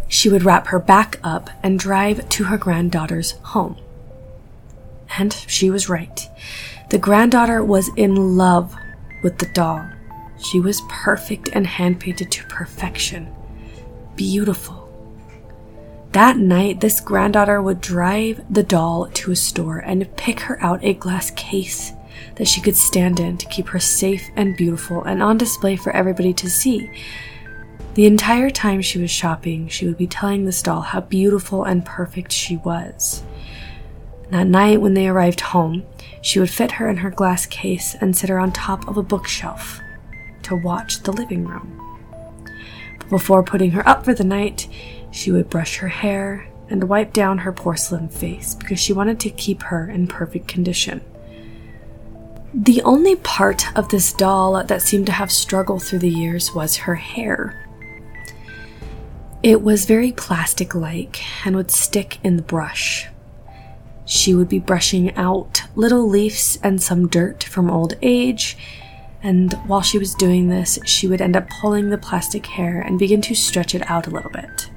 she 0.08 0.30
would 0.30 0.44
wrap 0.44 0.68
her 0.68 0.80
back 0.80 1.20
up 1.24 1.50
and 1.64 1.80
drive 1.80 2.30
to 2.30 2.44
her 2.46 2.58
granddaughter's 2.58 3.32
home. 3.42 3.78
And 5.18 5.34
she 5.34 5.70
was 5.70 5.90
right. 5.90 6.30
The 6.90 6.98
granddaughter 6.98 7.64
was 7.64 7.90
in 7.96 8.38
love 8.38 8.76
with 9.24 9.38
the 9.38 9.50
doll. 9.54 9.86
She 10.40 10.60
was 10.60 10.82
perfect 10.90 11.50
and 11.54 11.66
hand 11.66 12.00
painted 12.00 12.32
to 12.32 12.46
perfection. 12.48 13.34
Beautiful. 14.16 14.84
That 16.12 16.38
night, 16.38 16.82
this 16.82 17.00
granddaughter 17.00 17.62
would 17.62 17.82
drive 17.82 18.44
the 18.54 18.62
doll 18.62 19.10
to 19.14 19.32
a 19.32 19.36
store 19.36 19.80
and 19.80 20.16
pick 20.16 20.42
her 20.42 20.62
out 20.62 20.84
a 20.84 20.94
glass 20.94 21.32
case 21.32 21.94
that 22.36 22.48
she 22.48 22.62
could 22.62 22.76
stand 22.76 23.20
in 23.20 23.38
to 23.38 23.48
keep 23.48 23.68
her 23.70 23.80
safe 23.80 24.30
and 24.36 24.56
beautiful 24.56 25.04
and 25.04 25.24
on 25.24 25.38
display 25.38 25.76
for 25.76 25.92
everybody 25.96 26.34
to 26.34 26.50
see. 26.50 26.90
The 27.96 28.06
entire 28.06 28.50
time 28.50 28.82
she 28.82 29.00
was 29.00 29.12
shopping, 29.12 29.68
she 29.68 29.86
would 29.86 29.98
be 29.98 30.08
telling 30.08 30.46
this 30.46 30.62
doll 30.62 30.82
how 30.82 31.02
beautiful 31.02 31.64
and 31.64 31.86
perfect 31.86 32.32
she 32.32 32.58
was. 32.58 33.24
That 34.34 34.48
night, 34.48 34.82
when 34.82 34.96
they 34.96 35.08
arrived 35.08 35.42
home, 35.42 35.86
she 36.24 36.40
would 36.40 36.50
fit 36.50 36.72
her 36.72 36.90
in 36.90 36.98
her 36.98 37.12
glass 37.12 37.46
case 37.46 37.96
and 38.02 38.18
sit 38.18 38.32
her 38.32 38.40
on 38.40 38.52
top 38.52 38.88
of 38.88 38.98
a 38.98 39.04
bookshelf 39.04 39.80
to 40.42 40.56
watch 40.56 41.04
the 41.04 41.14
living 41.14 41.46
room. 41.46 41.80
But 42.98 43.10
before 43.10 43.44
putting 43.44 43.70
her 43.72 43.88
up 43.88 44.04
for 44.04 44.16
the 44.16 44.24
night, 44.24 44.68
she 45.12 45.32
would 45.32 45.52
brush 45.52 45.78
her 45.78 45.88
hair 45.88 46.48
and 46.68 46.90
wipe 46.90 47.14
down 47.14 47.38
her 47.38 47.52
porcelain 47.52 48.10
face 48.10 48.56
because 48.56 48.80
she 48.80 48.92
wanted 48.92 49.20
to 49.20 49.30
keep 49.30 49.62
her 49.62 49.88
in 49.88 50.08
perfect 50.08 50.48
condition. 50.48 51.02
The 52.56 52.82
only 52.82 53.18
part 53.18 53.66
of 53.78 53.90
this 53.90 54.14
doll 54.14 54.64
that 54.64 54.82
seemed 54.82 55.06
to 55.06 55.12
have 55.12 55.32
struggled 55.32 55.84
through 55.84 56.00
the 56.00 56.10
years 56.10 56.56
was 56.56 56.78
her 56.78 56.96
hair. 56.96 57.70
It 59.44 59.62
was 59.62 59.86
very 59.86 60.12
plastic 60.12 60.74
like 60.74 61.22
and 61.46 61.56
would 61.56 61.70
stick 61.70 62.18
in 62.24 62.36
the 62.36 62.42
brush. 62.42 63.10
She 64.06 64.34
would 64.36 64.50
be 64.50 64.60
brushing 64.60 65.16
out 65.16 65.64
little 65.76 66.08
leaves 66.08 66.60
and 66.62 66.82
some 66.82 67.08
dirt 67.08 67.44
from 67.44 67.70
old 67.70 67.94
age, 68.02 68.58
and 69.22 69.54
while 69.66 69.82
she 69.82 69.98
was 69.98 70.14
doing 70.14 70.50
this, 70.50 70.78
she 70.86 71.08
would 71.08 71.22
end 71.22 71.38
up 71.38 71.50
pulling 71.50 71.90
the 71.90 71.98
plastic 71.98 72.46
hair 72.46 72.82
and 72.82 73.00
begin 73.00 73.22
to 73.22 73.36
stretch 73.36 73.74
it 73.74 73.90
out 73.90 74.08
a 74.08 74.10
little 74.10 74.32
bit. 74.32 74.70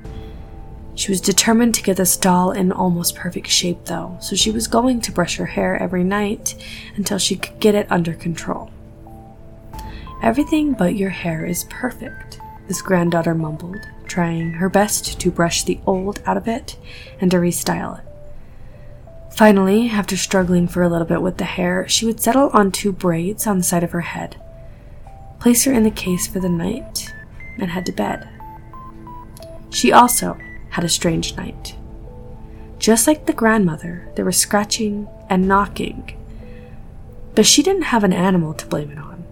She 0.95 1.11
was 1.11 1.21
determined 1.21 1.75
to 1.75 1.83
get 1.83 1.99
this 1.99 2.17
doll 2.17 2.53
in 2.53 2.73
almost 2.73 3.17
perfect 3.17 3.49
shape, 3.49 3.85
though, 3.85 4.17
so 4.21 4.35
she 4.35 4.51
was 4.51 4.67
going 4.67 5.01
to 5.03 5.13
brush 5.13 5.37
her 5.37 5.47
hair 5.47 5.77
every 5.77 6.05
night 6.05 6.55
until 6.95 7.19
she 7.19 7.37
could 7.37 7.59
get 7.61 7.75
it 7.75 7.91
under 7.91 8.15
control. 8.15 8.71
Everything 10.23 10.73
but 10.73 10.95
your 10.95 11.11
hair 11.11 11.45
is 11.45 11.65
perfect, 11.65 12.41
this 12.69 12.81
granddaughter 12.81 13.35
mumbled, 13.35 13.87
trying 14.07 14.53
her 14.53 14.71
best 14.71 15.21
to 15.21 15.31
brush 15.31 15.65
the 15.65 15.79
old 15.85 16.23
out 16.25 16.39
of 16.39 16.49
it 16.49 16.79
and 17.21 17.31
to 17.31 17.37
restyle 17.37 17.99
it. 17.99 18.06
Finally, 19.37 19.91
after 19.91 20.17
struggling 20.17 20.67
for 20.67 20.83
a 20.83 20.89
little 20.89 21.07
bit 21.07 21.21
with 21.21 21.37
the 21.37 21.45
hair, 21.45 21.87
she 21.89 22.07
would 22.07 22.21
settle 22.21 22.49
on 22.55 22.73
two 22.73 22.91
braids 22.91 23.47
on 23.47 23.59
the 23.59 23.63
side 23.63 23.85
of 23.85 23.93
her 23.93 24.01
head, 24.01 24.41
place 25.39 25.65
her 25.65 25.73
in 25.73 25.83
the 25.83 25.91
case 25.91 26.27
for 26.27 26.41
the 26.41 26.49
night, 26.49 27.13
and 27.59 27.71
head 27.71 27.85
to 27.85 27.93
bed. 27.93 28.29
She 29.71 29.93
also 29.93 30.39
had 30.71 30.85
a 30.85 30.89
strange 30.89 31.37
night. 31.37 31.77
Just 32.79 33.07
like 33.07 33.27
the 33.27 33.33
grandmother, 33.33 34.09
there 34.17 34.25
was 34.25 34.39
scratching 34.39 35.07
and 35.29 35.47
knocking, 35.47 36.17
but 37.35 37.47
she 37.47 37.63
didn't 37.63 37.83
have 37.83 38.05
an 38.05 38.13
animal 38.13 38.55
to 38.55 38.67
blame 38.67 38.91
it 38.91 38.99
on. 38.99 39.25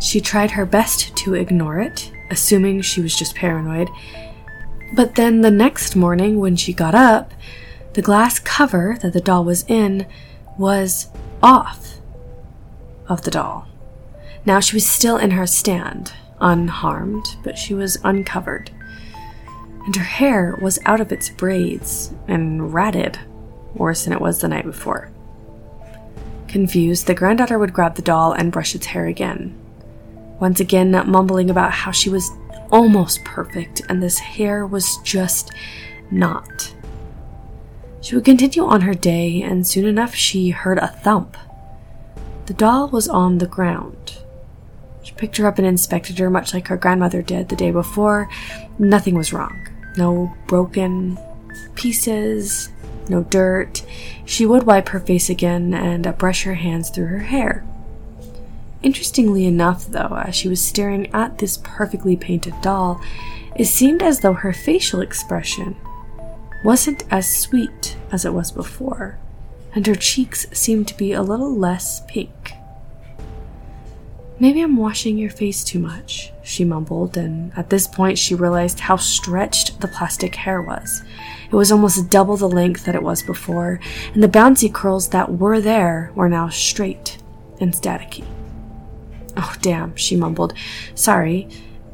She 0.00 0.20
tried 0.20 0.52
her 0.52 0.66
best 0.66 1.16
to 1.16 1.34
ignore 1.34 1.80
it 1.80 2.12
assuming 2.30 2.82
she 2.82 3.00
was 3.00 3.16
just 3.16 3.34
paranoid. 3.34 3.88
But 4.94 5.14
then 5.14 5.40
the 5.40 5.50
next 5.50 5.96
morning, 5.96 6.38
when 6.38 6.56
she 6.56 6.72
got 6.72 6.94
up, 6.94 7.32
the 7.98 8.02
glass 8.02 8.38
cover 8.38 8.96
that 9.02 9.12
the 9.12 9.20
doll 9.20 9.44
was 9.44 9.64
in 9.66 10.06
was 10.56 11.08
off 11.42 11.96
of 13.08 13.22
the 13.22 13.30
doll. 13.32 13.66
Now 14.46 14.60
she 14.60 14.76
was 14.76 14.86
still 14.86 15.16
in 15.16 15.32
her 15.32 15.48
stand, 15.48 16.12
unharmed, 16.40 17.26
but 17.42 17.58
she 17.58 17.74
was 17.74 17.98
uncovered. 18.04 18.70
And 19.84 19.96
her 19.96 20.04
hair 20.04 20.56
was 20.62 20.78
out 20.86 21.00
of 21.00 21.10
its 21.10 21.28
braids 21.28 22.12
and 22.28 22.72
ratted, 22.72 23.18
worse 23.74 24.04
than 24.04 24.12
it 24.12 24.20
was 24.20 24.40
the 24.40 24.46
night 24.46 24.64
before. 24.64 25.10
Confused, 26.46 27.08
the 27.08 27.14
granddaughter 27.14 27.58
would 27.58 27.72
grab 27.72 27.96
the 27.96 28.02
doll 28.02 28.30
and 28.30 28.52
brush 28.52 28.76
its 28.76 28.86
hair 28.86 29.06
again, 29.06 29.58
once 30.38 30.60
again 30.60 30.92
mumbling 30.92 31.50
about 31.50 31.72
how 31.72 31.90
she 31.90 32.10
was 32.10 32.30
almost 32.70 33.24
perfect 33.24 33.82
and 33.88 34.00
this 34.00 34.20
hair 34.20 34.64
was 34.64 34.98
just 34.98 35.50
not. 36.12 36.76
She 38.00 38.14
would 38.14 38.24
continue 38.24 38.64
on 38.64 38.82
her 38.82 38.94
day, 38.94 39.42
and 39.42 39.66
soon 39.66 39.84
enough 39.84 40.14
she 40.14 40.50
heard 40.50 40.78
a 40.78 40.88
thump. 40.88 41.36
The 42.46 42.54
doll 42.54 42.88
was 42.88 43.08
on 43.08 43.38
the 43.38 43.46
ground. 43.46 44.18
She 45.02 45.12
picked 45.14 45.36
her 45.38 45.46
up 45.46 45.58
and 45.58 45.66
inspected 45.66 46.18
her, 46.18 46.30
much 46.30 46.54
like 46.54 46.68
her 46.68 46.76
grandmother 46.76 47.22
did 47.22 47.48
the 47.48 47.56
day 47.56 47.70
before. 47.70 48.28
Nothing 48.78 49.14
was 49.14 49.32
wrong. 49.32 49.68
No 49.96 50.34
broken 50.46 51.18
pieces, 51.74 52.70
no 53.08 53.24
dirt. 53.24 53.84
She 54.24 54.46
would 54.46 54.64
wipe 54.64 54.90
her 54.90 55.00
face 55.00 55.28
again 55.28 55.74
and 55.74 56.06
uh, 56.06 56.12
brush 56.12 56.44
her 56.44 56.54
hands 56.54 56.90
through 56.90 57.06
her 57.06 57.20
hair. 57.20 57.64
Interestingly 58.82 59.44
enough, 59.44 59.86
though, 59.86 60.22
as 60.24 60.36
she 60.36 60.48
was 60.48 60.64
staring 60.64 61.12
at 61.12 61.38
this 61.38 61.58
perfectly 61.64 62.16
painted 62.16 62.54
doll, 62.62 63.00
it 63.56 63.64
seemed 63.64 64.02
as 64.02 64.20
though 64.20 64.34
her 64.34 64.52
facial 64.52 65.00
expression 65.00 65.74
wasn't 66.64 67.04
as 67.10 67.28
sweet 67.28 67.96
as 68.10 68.24
it 68.24 68.34
was 68.34 68.50
before, 68.50 69.18
and 69.74 69.86
her 69.86 69.94
cheeks 69.94 70.46
seemed 70.52 70.88
to 70.88 70.96
be 70.96 71.12
a 71.12 71.22
little 71.22 71.54
less 71.54 72.02
pink. 72.08 72.52
Maybe 74.40 74.60
I'm 74.60 74.76
washing 74.76 75.18
your 75.18 75.30
face 75.30 75.64
too 75.64 75.78
much, 75.78 76.32
she 76.42 76.64
mumbled, 76.64 77.16
and 77.16 77.52
at 77.56 77.70
this 77.70 77.86
point 77.86 78.18
she 78.18 78.34
realized 78.34 78.80
how 78.80 78.96
stretched 78.96 79.80
the 79.80 79.88
plastic 79.88 80.34
hair 80.34 80.62
was. 80.62 81.02
It 81.50 81.54
was 81.54 81.72
almost 81.72 82.10
double 82.10 82.36
the 82.36 82.48
length 82.48 82.84
that 82.84 82.94
it 82.94 83.02
was 83.02 83.22
before, 83.22 83.80
and 84.14 84.22
the 84.22 84.28
bouncy 84.28 84.72
curls 84.72 85.08
that 85.10 85.38
were 85.38 85.60
there 85.60 86.12
were 86.14 86.28
now 86.28 86.48
straight 86.48 87.18
and 87.60 87.72
staticky. 87.72 88.24
Oh, 89.36 89.54
damn, 89.60 89.94
she 89.94 90.16
mumbled. 90.16 90.54
Sorry, 90.94 91.48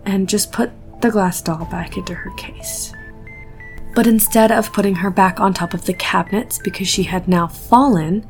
and 0.06 0.28
just 0.28 0.52
put 0.52 0.71
the 1.02 1.11
glass 1.11 1.42
doll 1.42 1.66
back 1.66 1.99
into 1.99 2.14
her 2.14 2.30
case. 2.37 2.93
But 3.94 4.06
instead 4.06 4.50
of 4.50 4.72
putting 4.72 4.96
her 4.96 5.10
back 5.10 5.38
on 5.38 5.54
top 5.54 5.72
of 5.72 5.84
the 5.84 5.94
cabinets 5.94 6.58
because 6.58 6.88
she 6.88 7.04
had 7.04 7.28
now 7.28 7.46
fallen 7.46 8.28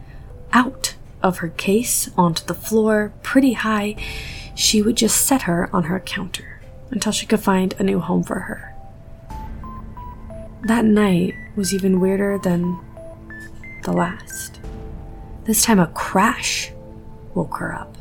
out 0.53 0.95
of 1.23 1.39
her 1.39 1.49
case 1.49 2.11
onto 2.19 2.45
the 2.45 2.55
floor 2.55 3.13
pretty 3.23 3.55
high, 3.55 3.97
she 4.55 4.83
would 4.83 4.97
just 4.97 5.25
set 5.25 5.43
her 5.43 5.75
on 5.75 5.85
her 5.85 5.99
counter 6.01 6.61
until 6.91 7.13
she 7.13 7.27
could 7.27 7.41
find 7.41 7.75
a 7.79 7.83
new 7.83 7.99
home 7.99 8.23
for 8.23 8.41
her. 8.41 8.75
That 10.65 10.85
night 10.85 11.35
was 11.57 11.75
even 11.75 12.01
weirder 12.01 12.39
than 12.39 12.79
the 13.85 13.93
last. 13.93 14.61
This 15.45 15.63
time 15.63 15.79
a 15.79 15.87
crash 15.89 16.73
woke 17.35 17.57
her 17.57 17.75
up. 17.75 17.97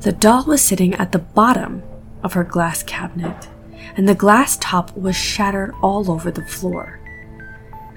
The 0.00 0.12
doll 0.12 0.44
was 0.44 0.62
sitting 0.62 0.94
at 0.94 1.12
the 1.12 1.18
bottom 1.18 1.82
of 2.22 2.32
her 2.32 2.44
glass 2.44 2.82
cabinet, 2.82 3.48
and 3.96 4.08
the 4.08 4.14
glass 4.14 4.56
top 4.58 4.96
was 4.96 5.16
shattered 5.16 5.74
all 5.82 6.10
over 6.10 6.30
the 6.30 6.44
floor. 6.44 7.00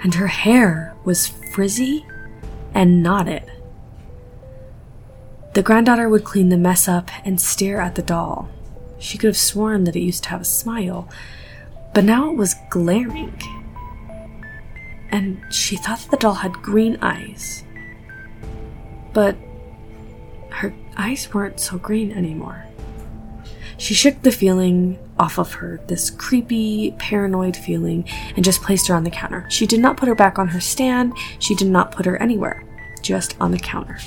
And 0.04 0.16
her 0.16 0.28
hair 0.28 0.96
was 1.04 1.28
frizzy 1.28 2.06
and 2.74 3.04
knotted. 3.04 3.44
The 5.54 5.62
granddaughter 5.62 6.08
would 6.08 6.24
clean 6.24 6.50
the 6.50 6.58
mess 6.58 6.88
up 6.88 7.12
and 7.26 7.40
stare 7.40 7.82
at 7.82 7.96
the 7.96 8.02
doll. 8.02 8.50
She 9.00 9.18
could 9.18 9.28
have 9.28 9.38
sworn 9.38 9.84
that 9.84 9.96
it 9.96 10.02
used 10.02 10.24
to 10.24 10.30
have 10.30 10.42
a 10.42 10.46
smile, 10.46 11.10
but 11.94 12.04
now 12.04 12.32
it 12.32 12.38
was 12.38 12.56
glaring. 12.70 13.40
And 15.10 15.42
she 15.54 15.76
thought 15.76 16.00
that 16.00 16.12
the 16.12 16.18
doll 16.18 16.36
had 16.36 16.54
green 16.54 16.98
eyes. 17.02 17.64
But 19.12 19.36
her 20.52 20.74
eyes 20.96 21.34
weren't 21.34 21.60
so 21.60 21.78
green 21.78 22.12
anymore. 22.12 22.66
She 23.78 23.94
shook 23.94 24.22
the 24.22 24.32
feeling 24.32 25.00
off 25.22 25.38
of 25.38 25.54
her, 25.54 25.80
this 25.86 26.10
creepy, 26.10 26.96
paranoid 26.98 27.56
feeling, 27.56 28.04
and 28.36 28.44
just 28.44 28.64
placed 28.64 28.88
her 28.88 28.96
on 28.96 29.04
the 29.04 29.12
counter. 29.12 29.46
She 29.50 29.68
did 29.68 29.80
not 29.80 29.96
put 29.96 30.10
her 30.10 30.16
back 30.16 30.40
on 30.40 30.48
her 30.48 30.60
stand, 30.60 31.14
she 31.38 31.54
did 31.54 31.68
not 31.68 31.92
put 31.92 32.08
her 32.08 32.18
anywhere, 32.18 32.66
just 33.04 33.36
on 33.40 33.52
the 33.52 33.60
counter. 33.60 34.00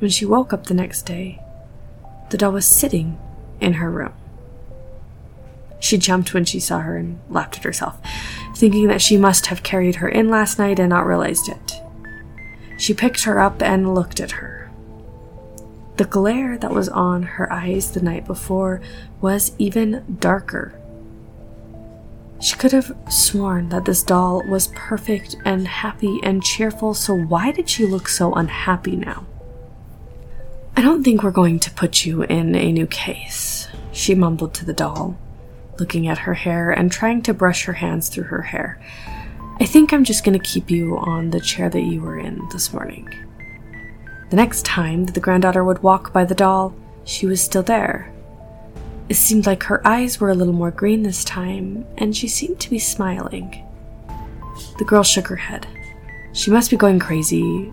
When 0.00 0.10
she 0.10 0.26
woke 0.26 0.52
up 0.52 0.66
the 0.66 0.74
next 0.74 1.02
day, 1.02 1.40
the 2.30 2.36
doll 2.36 2.52
was 2.52 2.66
sitting 2.66 3.16
in 3.60 3.74
her 3.74 3.88
room. 3.88 4.12
She 5.78 5.96
jumped 5.96 6.34
when 6.34 6.44
she 6.44 6.58
saw 6.58 6.80
her 6.80 6.96
and 6.96 7.20
laughed 7.30 7.58
at 7.58 7.64
herself, 7.64 8.00
thinking 8.56 8.88
that 8.88 9.00
she 9.00 9.16
must 9.16 9.46
have 9.46 9.62
carried 9.62 9.96
her 9.96 10.08
in 10.08 10.28
last 10.28 10.58
night 10.58 10.80
and 10.80 10.90
not 10.90 11.06
realized 11.06 11.48
it. 11.48 11.80
She 12.78 12.92
picked 12.92 13.22
her 13.24 13.38
up 13.38 13.62
and 13.62 13.94
looked 13.94 14.18
at 14.18 14.32
her. 14.32 14.63
The 15.96 16.04
glare 16.04 16.58
that 16.58 16.72
was 16.72 16.88
on 16.88 17.22
her 17.22 17.52
eyes 17.52 17.92
the 17.92 18.02
night 18.02 18.26
before 18.26 18.80
was 19.20 19.52
even 19.58 20.16
darker. 20.18 20.74
She 22.40 22.56
could 22.56 22.72
have 22.72 22.96
sworn 23.08 23.68
that 23.68 23.84
this 23.84 24.02
doll 24.02 24.42
was 24.48 24.72
perfect 24.74 25.36
and 25.44 25.68
happy 25.68 26.18
and 26.22 26.42
cheerful, 26.42 26.94
so 26.94 27.14
why 27.14 27.52
did 27.52 27.68
she 27.68 27.86
look 27.86 28.08
so 28.08 28.34
unhappy 28.34 28.96
now? 28.96 29.24
I 30.76 30.82
don't 30.82 31.04
think 31.04 31.22
we're 31.22 31.30
going 31.30 31.60
to 31.60 31.70
put 31.70 32.04
you 32.04 32.22
in 32.22 32.56
a 32.56 32.72
new 32.72 32.88
case, 32.88 33.68
she 33.92 34.16
mumbled 34.16 34.52
to 34.54 34.64
the 34.64 34.72
doll, 34.72 35.16
looking 35.78 36.08
at 36.08 36.18
her 36.18 36.34
hair 36.34 36.72
and 36.72 36.90
trying 36.90 37.22
to 37.22 37.32
brush 37.32 37.64
her 37.66 37.74
hands 37.74 38.08
through 38.08 38.24
her 38.24 38.42
hair. 38.42 38.80
I 39.60 39.66
think 39.66 39.92
I'm 39.92 40.02
just 40.02 40.24
going 40.24 40.38
to 40.38 40.44
keep 40.44 40.70
you 40.70 40.98
on 40.98 41.30
the 41.30 41.40
chair 41.40 41.70
that 41.70 41.80
you 41.80 42.00
were 42.00 42.18
in 42.18 42.48
this 42.52 42.72
morning. 42.72 43.23
The 44.34 44.40
next 44.40 44.64
time 44.64 45.04
that 45.04 45.12
the 45.12 45.20
granddaughter 45.20 45.62
would 45.62 45.84
walk 45.84 46.12
by 46.12 46.24
the 46.24 46.34
doll, 46.34 46.74
she 47.04 47.24
was 47.24 47.40
still 47.40 47.62
there. 47.62 48.12
It 49.08 49.14
seemed 49.14 49.46
like 49.46 49.62
her 49.62 49.80
eyes 49.86 50.18
were 50.18 50.30
a 50.30 50.34
little 50.34 50.52
more 50.52 50.72
green 50.72 51.04
this 51.04 51.22
time, 51.22 51.86
and 51.98 52.16
she 52.16 52.26
seemed 52.26 52.58
to 52.58 52.68
be 52.68 52.80
smiling. 52.80 53.64
The 54.78 54.84
girl 54.84 55.04
shook 55.04 55.28
her 55.28 55.36
head. 55.36 55.68
She 56.32 56.50
must 56.50 56.68
be 56.68 56.76
going 56.76 56.98
crazy. 56.98 57.72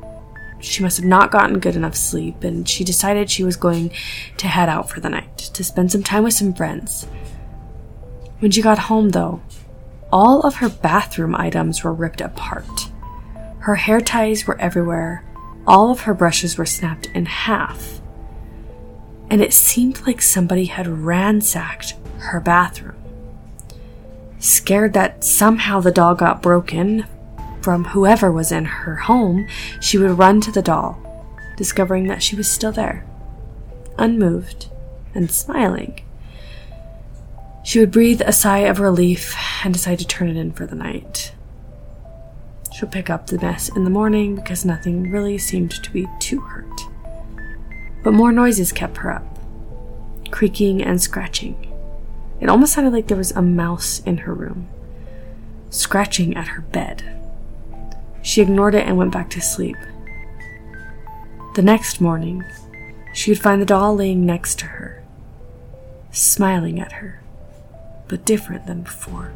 She 0.59 0.83
must 0.83 0.97
have 0.97 1.05
not 1.07 1.31
gotten 1.31 1.57
good 1.57 1.75
enough 1.75 1.95
sleep, 1.95 2.43
and 2.43 2.69
she 2.69 2.83
decided 2.83 3.31
she 3.31 3.43
was 3.43 3.55
going 3.55 3.91
to 4.37 4.47
head 4.47 4.69
out 4.69 4.87
for 4.87 4.99
the 4.99 5.09
night 5.09 5.37
to 5.55 5.63
spend 5.63 5.91
some 5.91 6.03
time 6.03 6.23
with 6.23 6.35
some 6.35 6.53
friends. 6.53 7.07
When 8.37 8.51
she 8.51 8.61
got 8.61 8.77
home, 8.77 9.09
though, 9.09 9.41
all 10.13 10.41
of 10.41 10.57
her 10.57 10.69
bathroom 10.69 11.33
items 11.33 11.83
were 11.83 11.91
ripped 11.91 12.21
apart. 12.21 12.91
Her 13.61 13.77
hair 13.77 13.99
ties 13.99 14.45
were 14.45 14.61
everywhere, 14.61 15.25
all 15.67 15.91
of 15.91 16.01
her 16.01 16.13
brushes 16.13 16.57
were 16.57 16.65
snapped 16.65 17.07
in 17.07 17.25
half, 17.25 18.01
and 19.29 19.41
it 19.41 19.53
seemed 19.53 20.05
like 20.05 20.21
somebody 20.21 20.65
had 20.65 20.87
ransacked 20.87 21.95
her 22.17 22.39
bathroom. 22.39 22.95
Scared 24.39 24.93
that 24.93 25.23
somehow 25.23 25.79
the 25.79 25.91
doll 25.91 26.15
got 26.15 26.41
broken 26.41 27.05
from 27.61 27.85
whoever 27.85 28.31
was 28.31 28.51
in 28.51 28.65
her 28.65 28.95
home, 28.95 29.47
she 29.79 29.97
would 29.97 30.17
run 30.17 30.41
to 30.41 30.51
the 30.51 30.63
doll, 30.63 30.99
discovering 31.57 32.07
that 32.07 32.23
she 32.23 32.35
was 32.35 32.49
still 32.49 32.71
there, 32.71 33.05
unmoved 33.97 34.67
and 35.13 35.29
smiling. 35.29 36.01
She 37.63 37.79
would 37.79 37.91
breathe 37.91 38.21
a 38.25 38.33
sigh 38.33 38.59
of 38.59 38.79
relief 38.79 39.35
and 39.63 39.73
decide 39.73 39.99
to 39.99 40.07
turn 40.07 40.29
it 40.29 40.37
in 40.37 40.51
for 40.51 40.65
the 40.65 40.75
night. 40.75 41.33
She'll 42.73 42.89
pick 42.89 43.09
up 43.09 43.27
the 43.27 43.39
mess 43.39 43.69
in 43.69 43.83
the 43.83 43.89
morning 43.89 44.35
because 44.35 44.65
nothing 44.65 45.11
really 45.11 45.37
seemed 45.37 45.71
to 45.71 45.91
be 45.91 46.07
too 46.19 46.39
hurt. 46.39 46.81
But 48.03 48.13
more 48.13 48.31
noises 48.31 48.71
kept 48.71 48.97
her 48.97 49.11
up 49.11 49.31
creaking 50.31 50.81
and 50.81 50.99
scratching. 51.01 51.71
It 52.39 52.49
almost 52.49 52.73
sounded 52.73 52.93
like 52.93 53.07
there 53.07 53.17
was 53.17 53.31
a 53.31 53.41
mouse 53.41 53.99
in 53.99 54.19
her 54.19 54.33
room, 54.33 54.67
scratching 55.69 56.35
at 56.35 56.47
her 56.47 56.61
bed. 56.61 57.03
She 58.23 58.41
ignored 58.41 58.73
it 58.73 58.87
and 58.87 58.97
went 58.97 59.11
back 59.11 59.29
to 59.31 59.41
sleep. 59.41 59.75
The 61.55 61.61
next 61.61 62.01
morning, 62.01 62.43
she 63.13 63.29
would 63.29 63.39
find 63.39 63.61
the 63.61 63.65
doll 63.65 63.95
laying 63.95 64.25
next 64.25 64.57
to 64.59 64.65
her, 64.67 65.03
smiling 66.11 66.79
at 66.79 66.93
her, 66.93 67.21
but 68.07 68.25
different 68.25 68.65
than 68.65 68.81
before. 68.83 69.33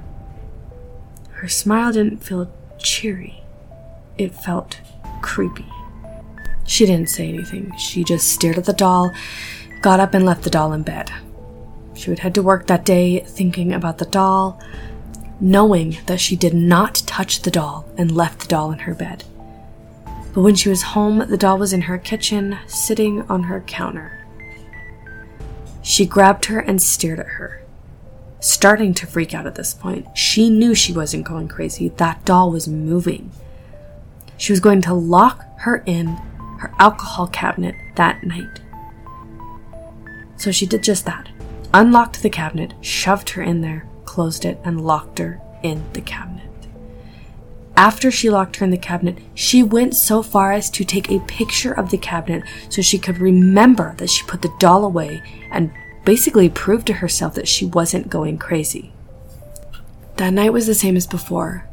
Her 1.34 1.50
smile 1.50 1.92
didn't 1.92 2.24
feel 2.24 2.52
cheery. 2.78 3.44
It 4.18 4.34
felt 4.34 4.80
creepy. 5.22 5.66
She 6.66 6.86
didn't 6.86 7.10
say 7.10 7.30
anything. 7.30 7.76
She 7.78 8.04
just 8.04 8.28
stared 8.30 8.58
at 8.58 8.66
the 8.66 8.74
doll, 8.74 9.14
got 9.82 10.00
up, 10.00 10.14
and 10.14 10.26
left 10.26 10.44
the 10.44 10.50
doll 10.50 10.74
in 10.74 10.84
bed. 10.84 11.12
She 11.94 12.10
would 12.10 12.20
head 12.20 12.36
to 12.36 12.42
work 12.42 12.68
that 12.68 12.86
day 12.86 13.20
thinking 13.20 13.74
about 13.74 13.98
the 13.98 14.06
doll, 14.06 14.60
knowing 15.40 15.98
that 16.08 16.20
she 16.20 16.36
did 16.36 16.54
not 16.54 16.96
touch 17.06 17.42
the 17.42 17.52
doll 17.52 17.88
and 17.98 18.12
left 18.12 18.42
the 18.42 18.48
doll 18.48 18.72
in 18.72 18.80
her 18.80 18.94
bed. 18.94 19.24
But 20.34 20.42
when 20.42 20.56
she 20.56 20.70
was 20.70 20.82
home, 20.82 21.20
the 21.30 21.38
doll 21.38 21.58
was 21.58 21.74
in 21.74 21.82
her 21.82 21.98
kitchen, 21.98 22.58
sitting 22.68 23.22
on 23.24 23.44
her 23.44 23.62
counter. 23.62 24.26
She 25.82 26.06
grabbed 26.06 26.46
her 26.46 26.60
and 26.60 26.82
stared 26.82 27.20
at 27.20 27.28
her 27.28 27.65
starting 28.46 28.94
to 28.94 29.08
freak 29.08 29.34
out 29.34 29.48
at 29.48 29.56
this 29.56 29.74
point. 29.74 30.06
She 30.16 30.50
knew 30.50 30.76
she 30.76 30.94
wasn't 30.94 31.26
going 31.26 31.48
crazy. 31.48 31.90
That 31.90 32.24
doll 32.26 32.52
was 32.52 32.68
moving. 32.68 33.32
She 34.38 34.52
was 34.52 34.60
going 34.60 34.82
to 34.84 34.94
lock 34.94 35.44
her 35.60 35.84
in 35.86 36.08
her 36.60 36.74
alcohol 36.78 37.28
cabinet 37.28 37.76
that 37.96 38.24
night. 38.24 38.62
So 40.38 40.52
she 40.52 40.66
did 40.66 40.84
just 40.84 41.06
that. 41.06 41.30
Unlocked 41.74 42.22
the 42.22 42.30
cabinet, 42.30 42.74
shoved 42.82 43.30
her 43.32 43.42
in 43.42 43.62
there, 43.62 43.88
closed 44.06 44.46
it, 44.46 44.60
and 44.64 44.86
locked 44.86 45.20
her 45.20 45.42
in 45.64 45.84
the 45.94 46.02
cabinet. 46.02 46.44
After 47.76 48.10
she 48.10 48.30
locked 48.30 48.58
her 48.58 48.66
in 48.66 48.72
the 48.72 48.78
cabinet, 48.78 49.18
she 49.34 49.62
went 49.64 49.96
so 49.96 50.22
far 50.22 50.54
as 50.54 50.70
to 50.70 50.86
take 50.86 51.10
a 51.10 51.20
picture 51.22 51.74
of 51.74 51.90
the 51.90 51.98
cabinet 51.98 52.44
so 52.70 52.82
she 52.82 52.98
could 52.98 53.18
remember 53.18 53.96
that 53.98 54.10
she 54.10 54.26
put 54.26 54.42
the 54.42 54.54
doll 54.60 54.86
away 54.86 55.22
and 55.52 55.72
basically 56.06 56.50
proved 56.50 56.88
to 56.88 56.94
herself 56.94 57.34
that 57.34 57.48
she 57.48 57.66
wasn't 57.66 58.10
going 58.10 58.38
crazy. 58.38 58.94
That 60.18 60.34
night 60.34 60.54
was 60.54 60.68
the 60.68 60.76
same 60.76 60.96
as 60.96 61.08
before 61.08 61.68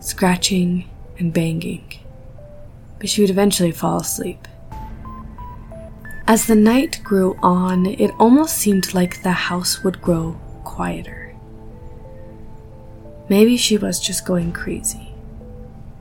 scratching 0.00 0.88
and 1.18 1.32
banging. 1.32 1.84
But 2.98 3.08
she 3.08 3.20
would 3.20 3.30
eventually 3.30 3.72
fall 3.72 4.00
asleep. 4.00 4.48
As 6.26 6.46
the 6.46 6.54
night 6.54 7.00
grew 7.02 7.36
on, 7.42 7.86
it 7.86 8.10
almost 8.18 8.56
seemed 8.56 8.94
like 8.94 9.22
the 9.22 9.32
house 9.32 9.82
would 9.82 10.00
grow 10.02 10.38
quieter. 10.64 11.34
Maybe 13.28 13.56
she 13.56 13.76
was 13.76 14.00
just 14.00 14.26
going 14.26 14.52
crazy. 14.52 15.12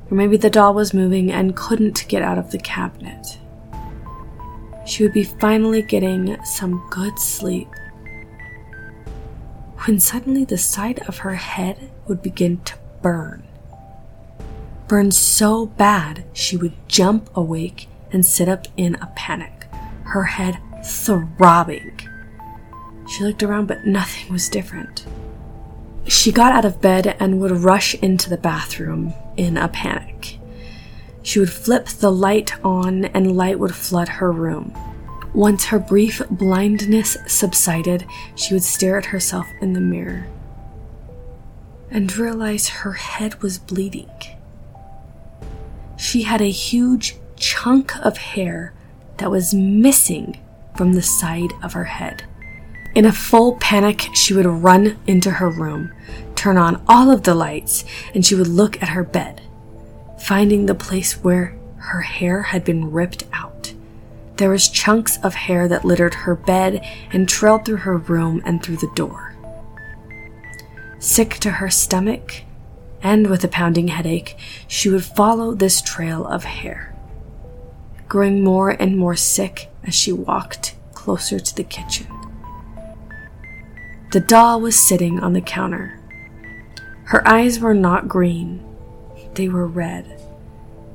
Or 0.09 0.15
maybe 0.15 0.37
the 0.37 0.49
doll 0.49 0.73
was 0.73 0.93
moving 0.93 1.31
and 1.31 1.55
couldn't 1.55 2.07
get 2.07 2.21
out 2.21 2.37
of 2.37 2.51
the 2.51 2.59
cabinet 2.59 3.37
she 4.87 5.03
would 5.03 5.13
be 5.13 5.23
finally 5.23 5.81
getting 5.81 6.41
some 6.43 6.87
good 6.89 7.19
sleep. 7.19 7.67
When 9.85 9.99
suddenly 9.99 10.45
the 10.45 10.57
side 10.57 10.99
of 11.07 11.19
her 11.19 11.35
head 11.35 11.91
would 12.07 12.21
begin 12.21 12.61
to 12.61 12.75
burn. 13.01 13.43
Burn 14.87 15.11
so 15.11 15.65
bad 15.65 16.23
she 16.33 16.55
would 16.55 16.73
jump 16.87 17.29
awake 17.35 17.87
and 18.11 18.25
sit 18.25 18.47
up 18.47 18.67
in 18.77 18.95
a 18.95 19.11
panic, 19.15 19.67
her 20.03 20.23
head 20.23 20.59
throbbing. 20.83 21.99
She 23.09 23.23
looked 23.23 23.43
around, 23.43 23.67
but 23.67 23.85
nothing 23.85 24.31
was 24.31 24.49
different. 24.49 25.05
She 26.07 26.31
got 26.31 26.53
out 26.53 26.63
of 26.63 26.81
bed 26.81 27.17
and 27.19 27.41
would 27.41 27.51
rush 27.51 27.93
into 27.95 28.29
the 28.29 28.37
bathroom 28.37 29.13
in 29.35 29.57
a 29.57 29.67
panic. 29.67 30.36
She 31.27 31.39
would 31.39 31.51
flip 31.51 31.87
the 31.87 32.09
light 32.09 32.53
on 32.63 33.03
and 33.03 33.35
light 33.35 33.59
would 33.59 33.75
flood 33.75 34.07
her 34.07 34.31
room. 34.31 34.73
Once 35.33 35.65
her 35.65 35.77
brief 35.77 36.21
blindness 36.31 37.17
subsided, 37.27 38.05
she 38.35 38.53
would 38.53 38.63
stare 38.63 38.97
at 38.97 39.07
herself 39.07 39.45
in 39.59 39.73
the 39.73 39.81
mirror 39.81 40.25
and 41.91 42.15
realize 42.15 42.69
her 42.69 42.93
head 42.93 43.41
was 43.41 43.57
bleeding. 43.57 44.09
She 45.97 46.21
had 46.21 46.39
a 46.39 46.49
huge 46.49 47.17
chunk 47.35 47.93
of 47.97 48.15
hair 48.15 48.71
that 49.17 49.29
was 49.29 49.53
missing 49.53 50.39
from 50.77 50.93
the 50.93 51.01
side 51.01 51.51
of 51.61 51.73
her 51.73 51.83
head. 51.99 52.23
In 52.95 53.03
a 53.03 53.11
full 53.11 53.57
panic, 53.57 54.07
she 54.13 54.33
would 54.33 54.45
run 54.45 54.97
into 55.05 55.31
her 55.31 55.49
room, 55.49 55.91
turn 56.35 56.55
on 56.55 56.81
all 56.87 57.11
of 57.11 57.23
the 57.23 57.35
lights, 57.35 57.83
and 58.13 58.25
she 58.25 58.33
would 58.33 58.47
look 58.47 58.81
at 58.81 58.89
her 58.89 59.03
bed 59.03 59.41
finding 60.19 60.65
the 60.65 60.75
place 60.75 61.23
where 61.23 61.57
her 61.77 62.01
hair 62.01 62.41
had 62.41 62.63
been 62.63 62.91
ripped 62.91 63.23
out. 63.33 63.73
There 64.37 64.49
was 64.49 64.69
chunks 64.69 65.17
of 65.23 65.33
hair 65.33 65.67
that 65.67 65.85
littered 65.85 66.13
her 66.13 66.35
bed 66.35 66.85
and 67.11 67.27
trailed 67.27 67.65
through 67.65 67.77
her 67.77 67.97
room 67.97 68.41
and 68.45 68.61
through 68.61 68.77
the 68.77 68.91
door. 68.95 69.35
Sick 70.99 71.35
to 71.35 71.51
her 71.51 71.69
stomach, 71.69 72.43
and 73.01 73.27
with 73.27 73.43
a 73.43 73.47
pounding 73.47 73.87
headache, 73.89 74.37
she 74.67 74.89
would 74.89 75.05
follow 75.05 75.53
this 75.53 75.81
trail 75.81 76.25
of 76.25 76.43
hair, 76.43 76.95
growing 78.07 78.43
more 78.43 78.69
and 78.69 78.97
more 78.97 79.15
sick 79.15 79.69
as 79.83 79.95
she 79.95 80.11
walked 80.11 80.75
closer 80.93 81.39
to 81.39 81.55
the 81.55 81.63
kitchen. 81.63 82.07
The 84.11 84.19
doll 84.19 84.61
was 84.61 84.75
sitting 84.77 85.19
on 85.19 85.33
the 85.33 85.41
counter. 85.41 85.99
Her 87.05 87.27
eyes 87.27 87.59
were 87.59 87.73
not 87.73 88.07
green, 88.07 88.63
they 89.37 89.47
were 89.47 89.67
red, 89.67 90.19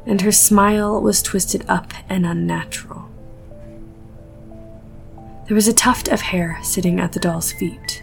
and 0.04 0.20
her 0.20 0.32
smile 0.32 1.00
was 1.00 1.22
twisted 1.22 1.64
up 1.68 1.92
and 2.08 2.26
unnatural. 2.26 3.08
There 5.46 5.54
was 5.54 5.68
a 5.68 5.72
tuft 5.72 6.08
of 6.08 6.20
hair 6.20 6.58
sitting 6.62 7.00
at 7.00 7.12
the 7.12 7.20
doll's 7.20 7.52
feet, 7.52 8.02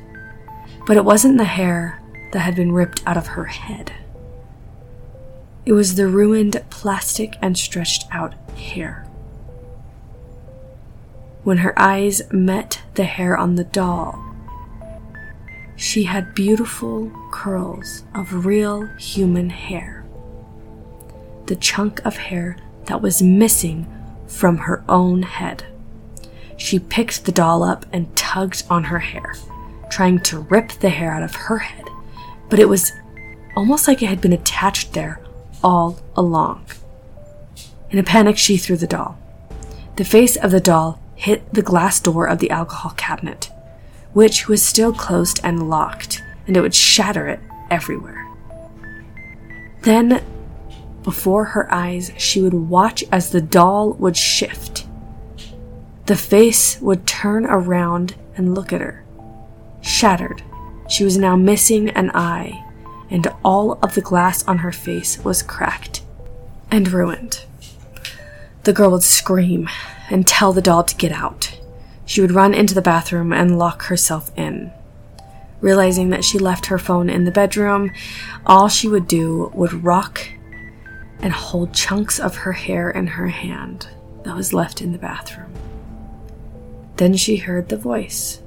but 0.88 0.97
it 0.97 1.06
wasn't 1.06 1.38
the 1.38 1.45
hair 1.45 2.02
that 2.32 2.39
had 2.39 2.56
been 2.56 2.71
ripped 2.71 3.04
out 3.06 3.17
of 3.17 3.28
her 3.28 3.45
head. 3.45 3.93
It 5.65 5.73
was 5.73 5.95
the 5.95 6.08
ruined 6.08 6.63
plastic 6.69 7.36
and 7.41 7.58
stretched 7.58 8.06
out 8.12 8.34
hair. 8.58 9.06
when 11.43 11.60
her 11.60 11.73
eyes 11.80 12.21
met 12.32 12.82
the 12.95 13.06
hair 13.06 13.36
on 13.38 13.56
the 13.56 13.63
doll. 13.63 14.23
She 15.75 16.04
had 16.04 16.36
beautiful 16.36 17.12
curls 17.32 18.04
of 18.13 18.45
real 18.45 18.86
human 18.97 19.49
hair. 19.49 19.98
The 21.49 21.55
chunk 21.55 22.05
of 22.05 22.15
hair 22.15 22.57
that 22.85 23.01
was 23.01 23.23
missing 23.23 23.88
from 24.27 24.59
her 24.59 24.83
own 24.88 25.23
head. 25.23 25.65
She 26.57 26.77
picked 26.77 27.25
the 27.25 27.31
doll 27.31 27.63
up 27.63 27.88
and 27.91 28.15
tugged 28.15 28.65
on 28.69 28.83
her 28.83 28.99
hair, 28.99 29.33
trying 29.89 30.19
to 30.25 30.41
rip 30.41 30.73
the 30.73 30.91
hair 30.91 31.12
out 31.12 31.23
of 31.23 31.33
her 31.33 31.57
head, 31.57 31.85
but 32.51 32.59
it 32.59 32.69
was 32.69 32.91
almost 33.55 33.88
like 33.88 34.03
it 34.03 34.09
had 34.09 34.21
been 34.21 34.31
attached 34.31 34.93
there 34.93 35.23
all 35.63 35.99
along. 36.15 36.67
In 37.89 37.97
a 37.97 38.03
panic, 38.03 38.38
she 38.38 38.55
threw 38.55 38.77
the 38.77 38.85
doll. 38.85 39.17
The 39.95 40.05
face 40.05 40.35
of 40.35 40.51
the 40.51 40.62
doll 40.62 41.01
hit 41.15 41.51
the 41.51 41.63
glass 41.63 41.99
door 41.99 42.27
of 42.27 42.38
the 42.38 42.51
alcohol 42.51 42.91
cabinet, 42.91 43.49
which 44.13 44.47
was 44.47 44.62
still 44.62 44.93
closed 44.93 45.39
and 45.43 45.67
locked, 45.67 46.21
and 46.45 46.55
it 46.55 46.62
would 46.62 46.75
shatter 46.75 47.27
it 47.27 47.39
everywhere. 47.71 48.27
Then, 49.81 50.21
before 51.03 51.45
her 51.45 51.71
eyes, 51.73 52.12
she 52.17 52.41
would 52.41 52.53
watch 52.53 53.03
as 53.12 53.31
the 53.31 53.41
doll 53.41 53.93
would 53.93 54.17
shift. 54.17 54.85
The 56.05 56.15
face 56.15 56.79
would 56.81 57.05
turn 57.07 57.45
around 57.45 58.15
and 58.35 58.55
look 58.55 58.73
at 58.73 58.81
her. 58.81 59.03
Shattered, 59.81 60.43
she 60.89 61.03
was 61.03 61.17
now 61.17 61.35
missing 61.35 61.89
an 61.89 62.12
eye, 62.13 62.65
and 63.09 63.27
all 63.43 63.79
of 63.83 63.95
the 63.95 64.01
glass 64.01 64.45
on 64.47 64.59
her 64.59 64.71
face 64.71 65.23
was 65.23 65.43
cracked 65.43 66.01
and 66.71 66.91
ruined. 66.91 67.45
The 68.63 68.73
girl 68.73 68.91
would 68.91 69.03
scream 69.03 69.69
and 70.09 70.27
tell 70.27 70.51
the 70.51 70.62
doll 70.62 70.83
to 70.83 70.95
get 70.95 71.12
out. 71.12 71.59
She 72.05 72.21
would 72.21 72.31
run 72.31 72.53
into 72.53 72.73
the 72.73 72.81
bathroom 72.81 73.31
and 73.31 73.59
lock 73.59 73.83
herself 73.83 74.31
in. 74.35 74.71
Realizing 75.62 76.09
that 76.09 76.23
she 76.23 76.39
left 76.39 76.67
her 76.67 76.79
phone 76.79 77.09
in 77.09 77.25
the 77.25 77.31
bedroom, 77.31 77.91
all 78.45 78.67
she 78.67 78.88
would 78.88 79.07
do 79.07 79.51
would 79.53 79.83
rock 79.83 80.27
and 81.21 81.34
hold 81.34 81.73
chunks 81.73 82.19
of 82.19 82.36
her 82.38 82.53
hair 82.53 82.89
in 82.89 83.08
her 83.08 83.27
hand 83.27 83.88
that 84.23 84.36
was 84.36 84.53
left 84.53 84.82
in 84.82 84.91
the 84.91 84.97
bathroom. 84.97 85.51
Then 86.95 87.15
she 87.15 87.38
heard 87.38 87.69
the 87.69 87.77
voice. 87.77 88.41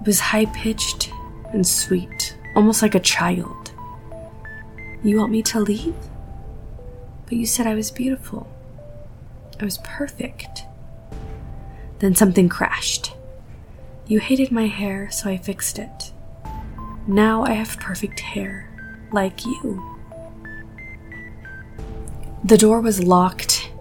It 0.00 0.06
was 0.06 0.20
high 0.20 0.46
pitched 0.46 1.10
and 1.52 1.66
sweet, 1.66 2.36
almost 2.54 2.82
like 2.82 2.94
a 2.94 3.00
child. 3.00 3.72
You 5.02 5.18
want 5.18 5.32
me 5.32 5.42
to 5.42 5.60
leave? 5.60 5.94
But 7.24 7.34
you 7.34 7.46
said 7.46 7.66
I 7.66 7.74
was 7.74 7.90
beautiful. 7.90 8.46
I 9.60 9.64
was 9.64 9.78
perfect. 9.78 10.64
Then 11.98 12.14
something 12.14 12.48
crashed. 12.48 13.12
You 14.06 14.20
hated 14.20 14.52
my 14.52 14.66
hair, 14.66 15.10
so 15.10 15.28
I 15.30 15.36
fixed 15.36 15.78
it. 15.78 16.12
Now 17.06 17.42
I 17.44 17.52
have 17.52 17.78
perfect 17.80 18.20
hair, 18.20 18.68
like 19.12 19.44
you. 19.44 19.95
The 22.46 22.56
door 22.56 22.80
was 22.80 23.02
locked, 23.02 23.72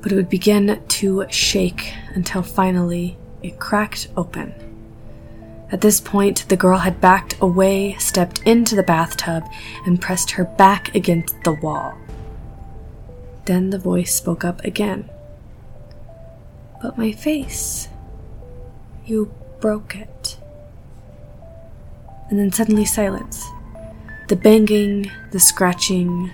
but 0.00 0.12
it 0.12 0.14
would 0.14 0.28
begin 0.28 0.80
to 0.86 1.26
shake 1.28 1.92
until 2.14 2.40
finally 2.40 3.18
it 3.42 3.58
cracked 3.58 4.06
open. 4.16 4.54
At 5.72 5.80
this 5.80 6.00
point, 6.00 6.48
the 6.48 6.56
girl 6.56 6.78
had 6.78 7.00
backed 7.00 7.34
away, 7.40 7.96
stepped 7.98 8.44
into 8.44 8.76
the 8.76 8.84
bathtub, 8.84 9.42
and 9.86 10.00
pressed 10.00 10.30
her 10.30 10.44
back 10.44 10.94
against 10.94 11.34
the 11.42 11.54
wall. 11.54 11.98
Then 13.46 13.70
the 13.70 13.78
voice 13.80 14.14
spoke 14.14 14.44
up 14.44 14.62
again. 14.62 15.10
But 16.80 16.96
my 16.96 17.10
face. 17.10 17.88
You 19.04 19.34
broke 19.58 19.96
it. 19.96 20.38
And 22.30 22.38
then 22.38 22.52
suddenly 22.52 22.84
silence. 22.84 23.44
The 24.28 24.36
banging, 24.36 25.10
the 25.32 25.40
scratching, 25.40 26.30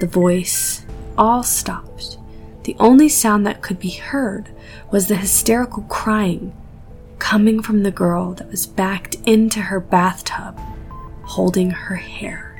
the 0.00 0.06
voice 0.06 0.84
all 1.16 1.42
stopped. 1.42 2.18
The 2.64 2.76
only 2.80 3.08
sound 3.08 3.46
that 3.46 3.62
could 3.62 3.78
be 3.78 3.90
heard 3.90 4.50
was 4.90 5.06
the 5.06 5.16
hysterical 5.16 5.82
crying 5.84 6.56
coming 7.18 7.62
from 7.62 7.82
the 7.82 7.90
girl 7.90 8.32
that 8.34 8.50
was 8.50 8.66
backed 8.66 9.16
into 9.26 9.60
her 9.60 9.80
bathtub, 9.80 10.58
holding 11.22 11.70
her 11.70 11.96
hair. 11.96 12.50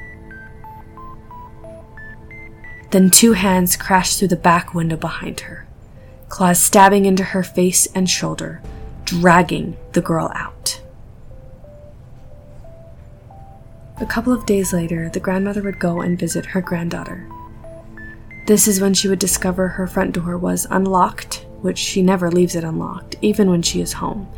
Then 2.91 3.11
two 3.11 3.33
hands 3.33 3.77
crashed 3.77 4.19
through 4.19 4.29
the 4.29 4.37
back 4.37 4.73
window 4.73 4.97
behind 4.97 5.41
her, 5.41 5.67
claws 6.29 6.61
stabbing 6.61 7.07
into 7.07 7.25
her 7.25 7.43
face 7.43 7.87
and 7.95 8.09
shoulder, 8.09 8.63
dragging 9.05 9.77
the 9.93 10.01
girl 10.01 10.31
out. 10.35 10.81
A 14.01 14.07
couple 14.07 14.33
of 14.33 14.45
days 14.45 14.73
later, 14.73 15.09
the 15.09 15.21
grandmother 15.21 15.63
would 15.63 15.79
go 15.79 16.01
and 16.01 16.19
visit 16.19 16.47
her 16.47 16.61
granddaughter. 16.61 17.29
This 18.47 18.67
is 18.67 18.81
when 18.81 18.93
she 18.93 19.07
would 19.07 19.21
discover 19.21 19.69
her 19.69 19.87
front 19.87 20.13
door 20.13 20.37
was 20.37 20.67
unlocked, 20.69 21.47
which 21.63 21.79
she 21.79 22.03
never 22.03 22.29
leaves 22.31 22.57
it 22.57 22.65
unlocked, 22.65 23.15
even 23.23 23.49
when 23.49 23.63
she 23.63 23.81
is 23.81 23.95
home. 23.95 24.29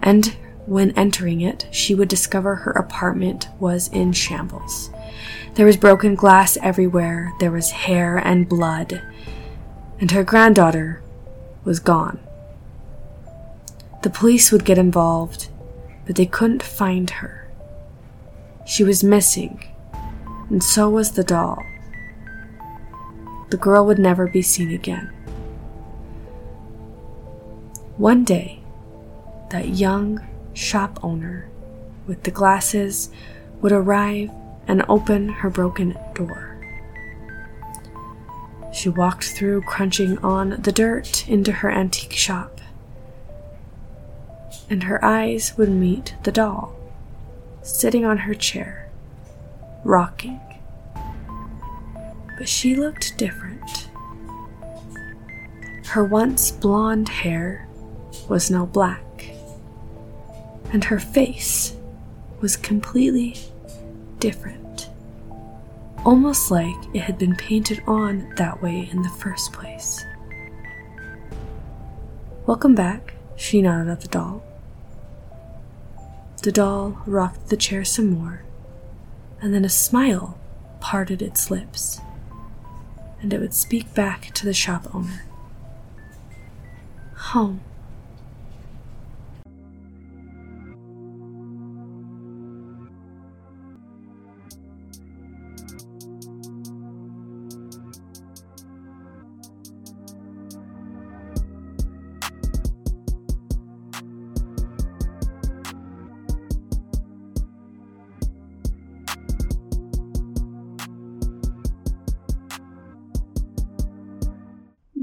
And 0.00 0.34
when 0.64 0.92
entering 0.92 1.42
it, 1.42 1.66
she 1.70 1.94
would 1.94 2.08
discover 2.08 2.54
her 2.56 2.70
apartment 2.72 3.48
was 3.60 3.88
in 3.88 4.12
shambles. 4.12 4.90
There 5.54 5.66
was 5.66 5.76
broken 5.76 6.14
glass 6.14 6.56
everywhere, 6.62 7.32
there 7.40 7.52
was 7.52 7.70
hair 7.70 8.16
and 8.16 8.48
blood, 8.48 9.02
and 10.00 10.10
her 10.12 10.24
granddaughter 10.24 11.02
was 11.62 11.78
gone. 11.78 12.20
The 14.02 14.10
police 14.10 14.50
would 14.50 14.64
get 14.64 14.78
involved, 14.78 15.48
but 16.06 16.16
they 16.16 16.26
couldn't 16.26 16.62
find 16.62 17.10
her. 17.10 17.47
She 18.68 18.84
was 18.84 19.02
missing, 19.02 19.64
and 20.50 20.62
so 20.62 20.90
was 20.90 21.12
the 21.12 21.24
doll. 21.24 21.58
The 23.48 23.56
girl 23.56 23.86
would 23.86 23.98
never 23.98 24.26
be 24.26 24.42
seen 24.42 24.70
again. 24.70 25.10
One 27.96 28.24
day, 28.24 28.60
that 29.48 29.70
young 29.70 30.20
shop 30.52 31.00
owner 31.02 31.48
with 32.06 32.24
the 32.24 32.30
glasses 32.30 33.08
would 33.62 33.72
arrive 33.72 34.30
and 34.66 34.84
open 34.86 35.30
her 35.30 35.48
broken 35.48 35.96
door. 36.14 36.58
She 38.70 38.90
walked 38.90 39.24
through, 39.24 39.62
crunching 39.62 40.18
on 40.18 40.60
the 40.60 40.72
dirt, 40.72 41.26
into 41.26 41.52
her 41.52 41.70
antique 41.70 42.12
shop. 42.12 42.60
And 44.68 44.82
her 44.82 45.02
eyes 45.02 45.56
would 45.56 45.70
meet 45.70 46.16
the 46.24 46.32
doll, 46.32 46.77
sitting 47.62 48.04
on 48.04 48.18
her 48.18 48.34
chair, 48.34 48.88
rocking. 49.84 50.40
But 52.36 52.48
she 52.48 52.74
looked 52.74 53.16
different. 53.18 53.88
Her 55.86 56.04
once 56.04 56.50
blonde 56.50 57.08
hair 57.08 57.66
was 58.28 58.50
now 58.50 58.66
black, 58.66 59.30
and 60.72 60.84
her 60.84 60.98
face 60.98 61.74
was 62.40 62.56
completely 62.56 63.36
different, 64.18 64.88
almost 66.04 66.50
like 66.50 66.76
it 66.94 67.00
had 67.00 67.18
been 67.18 67.34
painted 67.36 67.82
on 67.86 68.32
that 68.36 68.62
way 68.62 68.88
in 68.92 69.02
the 69.02 69.08
first 69.08 69.52
place. 69.52 70.04
Welcome 72.46 72.74
back, 72.74 73.14
she 73.36 73.60
nodded 73.62 73.90
at 73.90 74.00
the 74.00 74.08
doll. 74.08 74.42
The 76.40 76.52
doll 76.52 77.02
rocked 77.04 77.48
the 77.48 77.56
chair 77.56 77.84
some 77.84 78.10
more, 78.10 78.42
and 79.42 79.52
then 79.52 79.64
a 79.64 79.68
smile 79.68 80.38
parted 80.80 81.20
its 81.20 81.50
lips, 81.50 82.00
and 83.20 83.32
it 83.34 83.40
would 83.40 83.52
speak 83.52 83.92
back 83.92 84.32
to 84.34 84.46
the 84.46 84.54
shop 84.54 84.86
owner. 84.94 85.24
Home. 87.16 87.60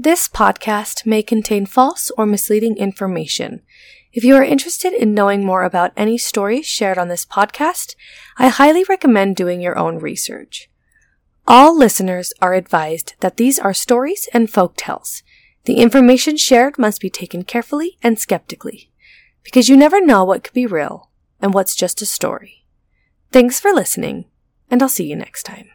This 0.06 0.28
podcast 0.28 1.04
may 1.04 1.20
contain 1.20 1.66
false 1.66 2.12
or 2.16 2.26
misleading 2.26 2.76
information. 2.76 3.62
If 4.12 4.22
you 4.22 4.36
are 4.36 4.44
interested 4.44 4.92
in 4.92 5.14
knowing 5.14 5.44
more 5.44 5.64
about 5.64 5.90
any 5.96 6.16
stories 6.16 6.64
shared 6.64 6.96
on 6.96 7.08
this 7.08 7.26
podcast, 7.26 7.96
I 8.38 8.46
highly 8.46 8.84
recommend 8.84 9.34
doing 9.34 9.60
your 9.60 9.76
own 9.76 9.98
research. 9.98 10.70
All 11.48 11.76
listeners 11.76 12.32
are 12.40 12.54
advised 12.54 13.14
that 13.18 13.36
these 13.36 13.58
are 13.58 13.74
stories 13.74 14.28
and 14.32 14.48
folk 14.48 14.76
tales. 14.76 15.24
The 15.64 15.78
information 15.78 16.36
shared 16.36 16.78
must 16.78 17.00
be 17.00 17.10
taken 17.10 17.42
carefully 17.42 17.98
and 18.00 18.16
skeptically, 18.16 18.92
because 19.42 19.68
you 19.68 19.76
never 19.76 20.00
know 20.00 20.22
what 20.22 20.44
could 20.44 20.54
be 20.54 20.66
real 20.66 21.10
and 21.42 21.52
what's 21.52 21.74
just 21.74 22.00
a 22.00 22.06
story. 22.06 22.64
Thanks 23.32 23.58
for 23.58 23.72
listening, 23.72 24.26
and 24.70 24.80
I'll 24.84 24.88
see 24.88 25.08
you 25.08 25.16
next 25.16 25.42
time. 25.42 25.68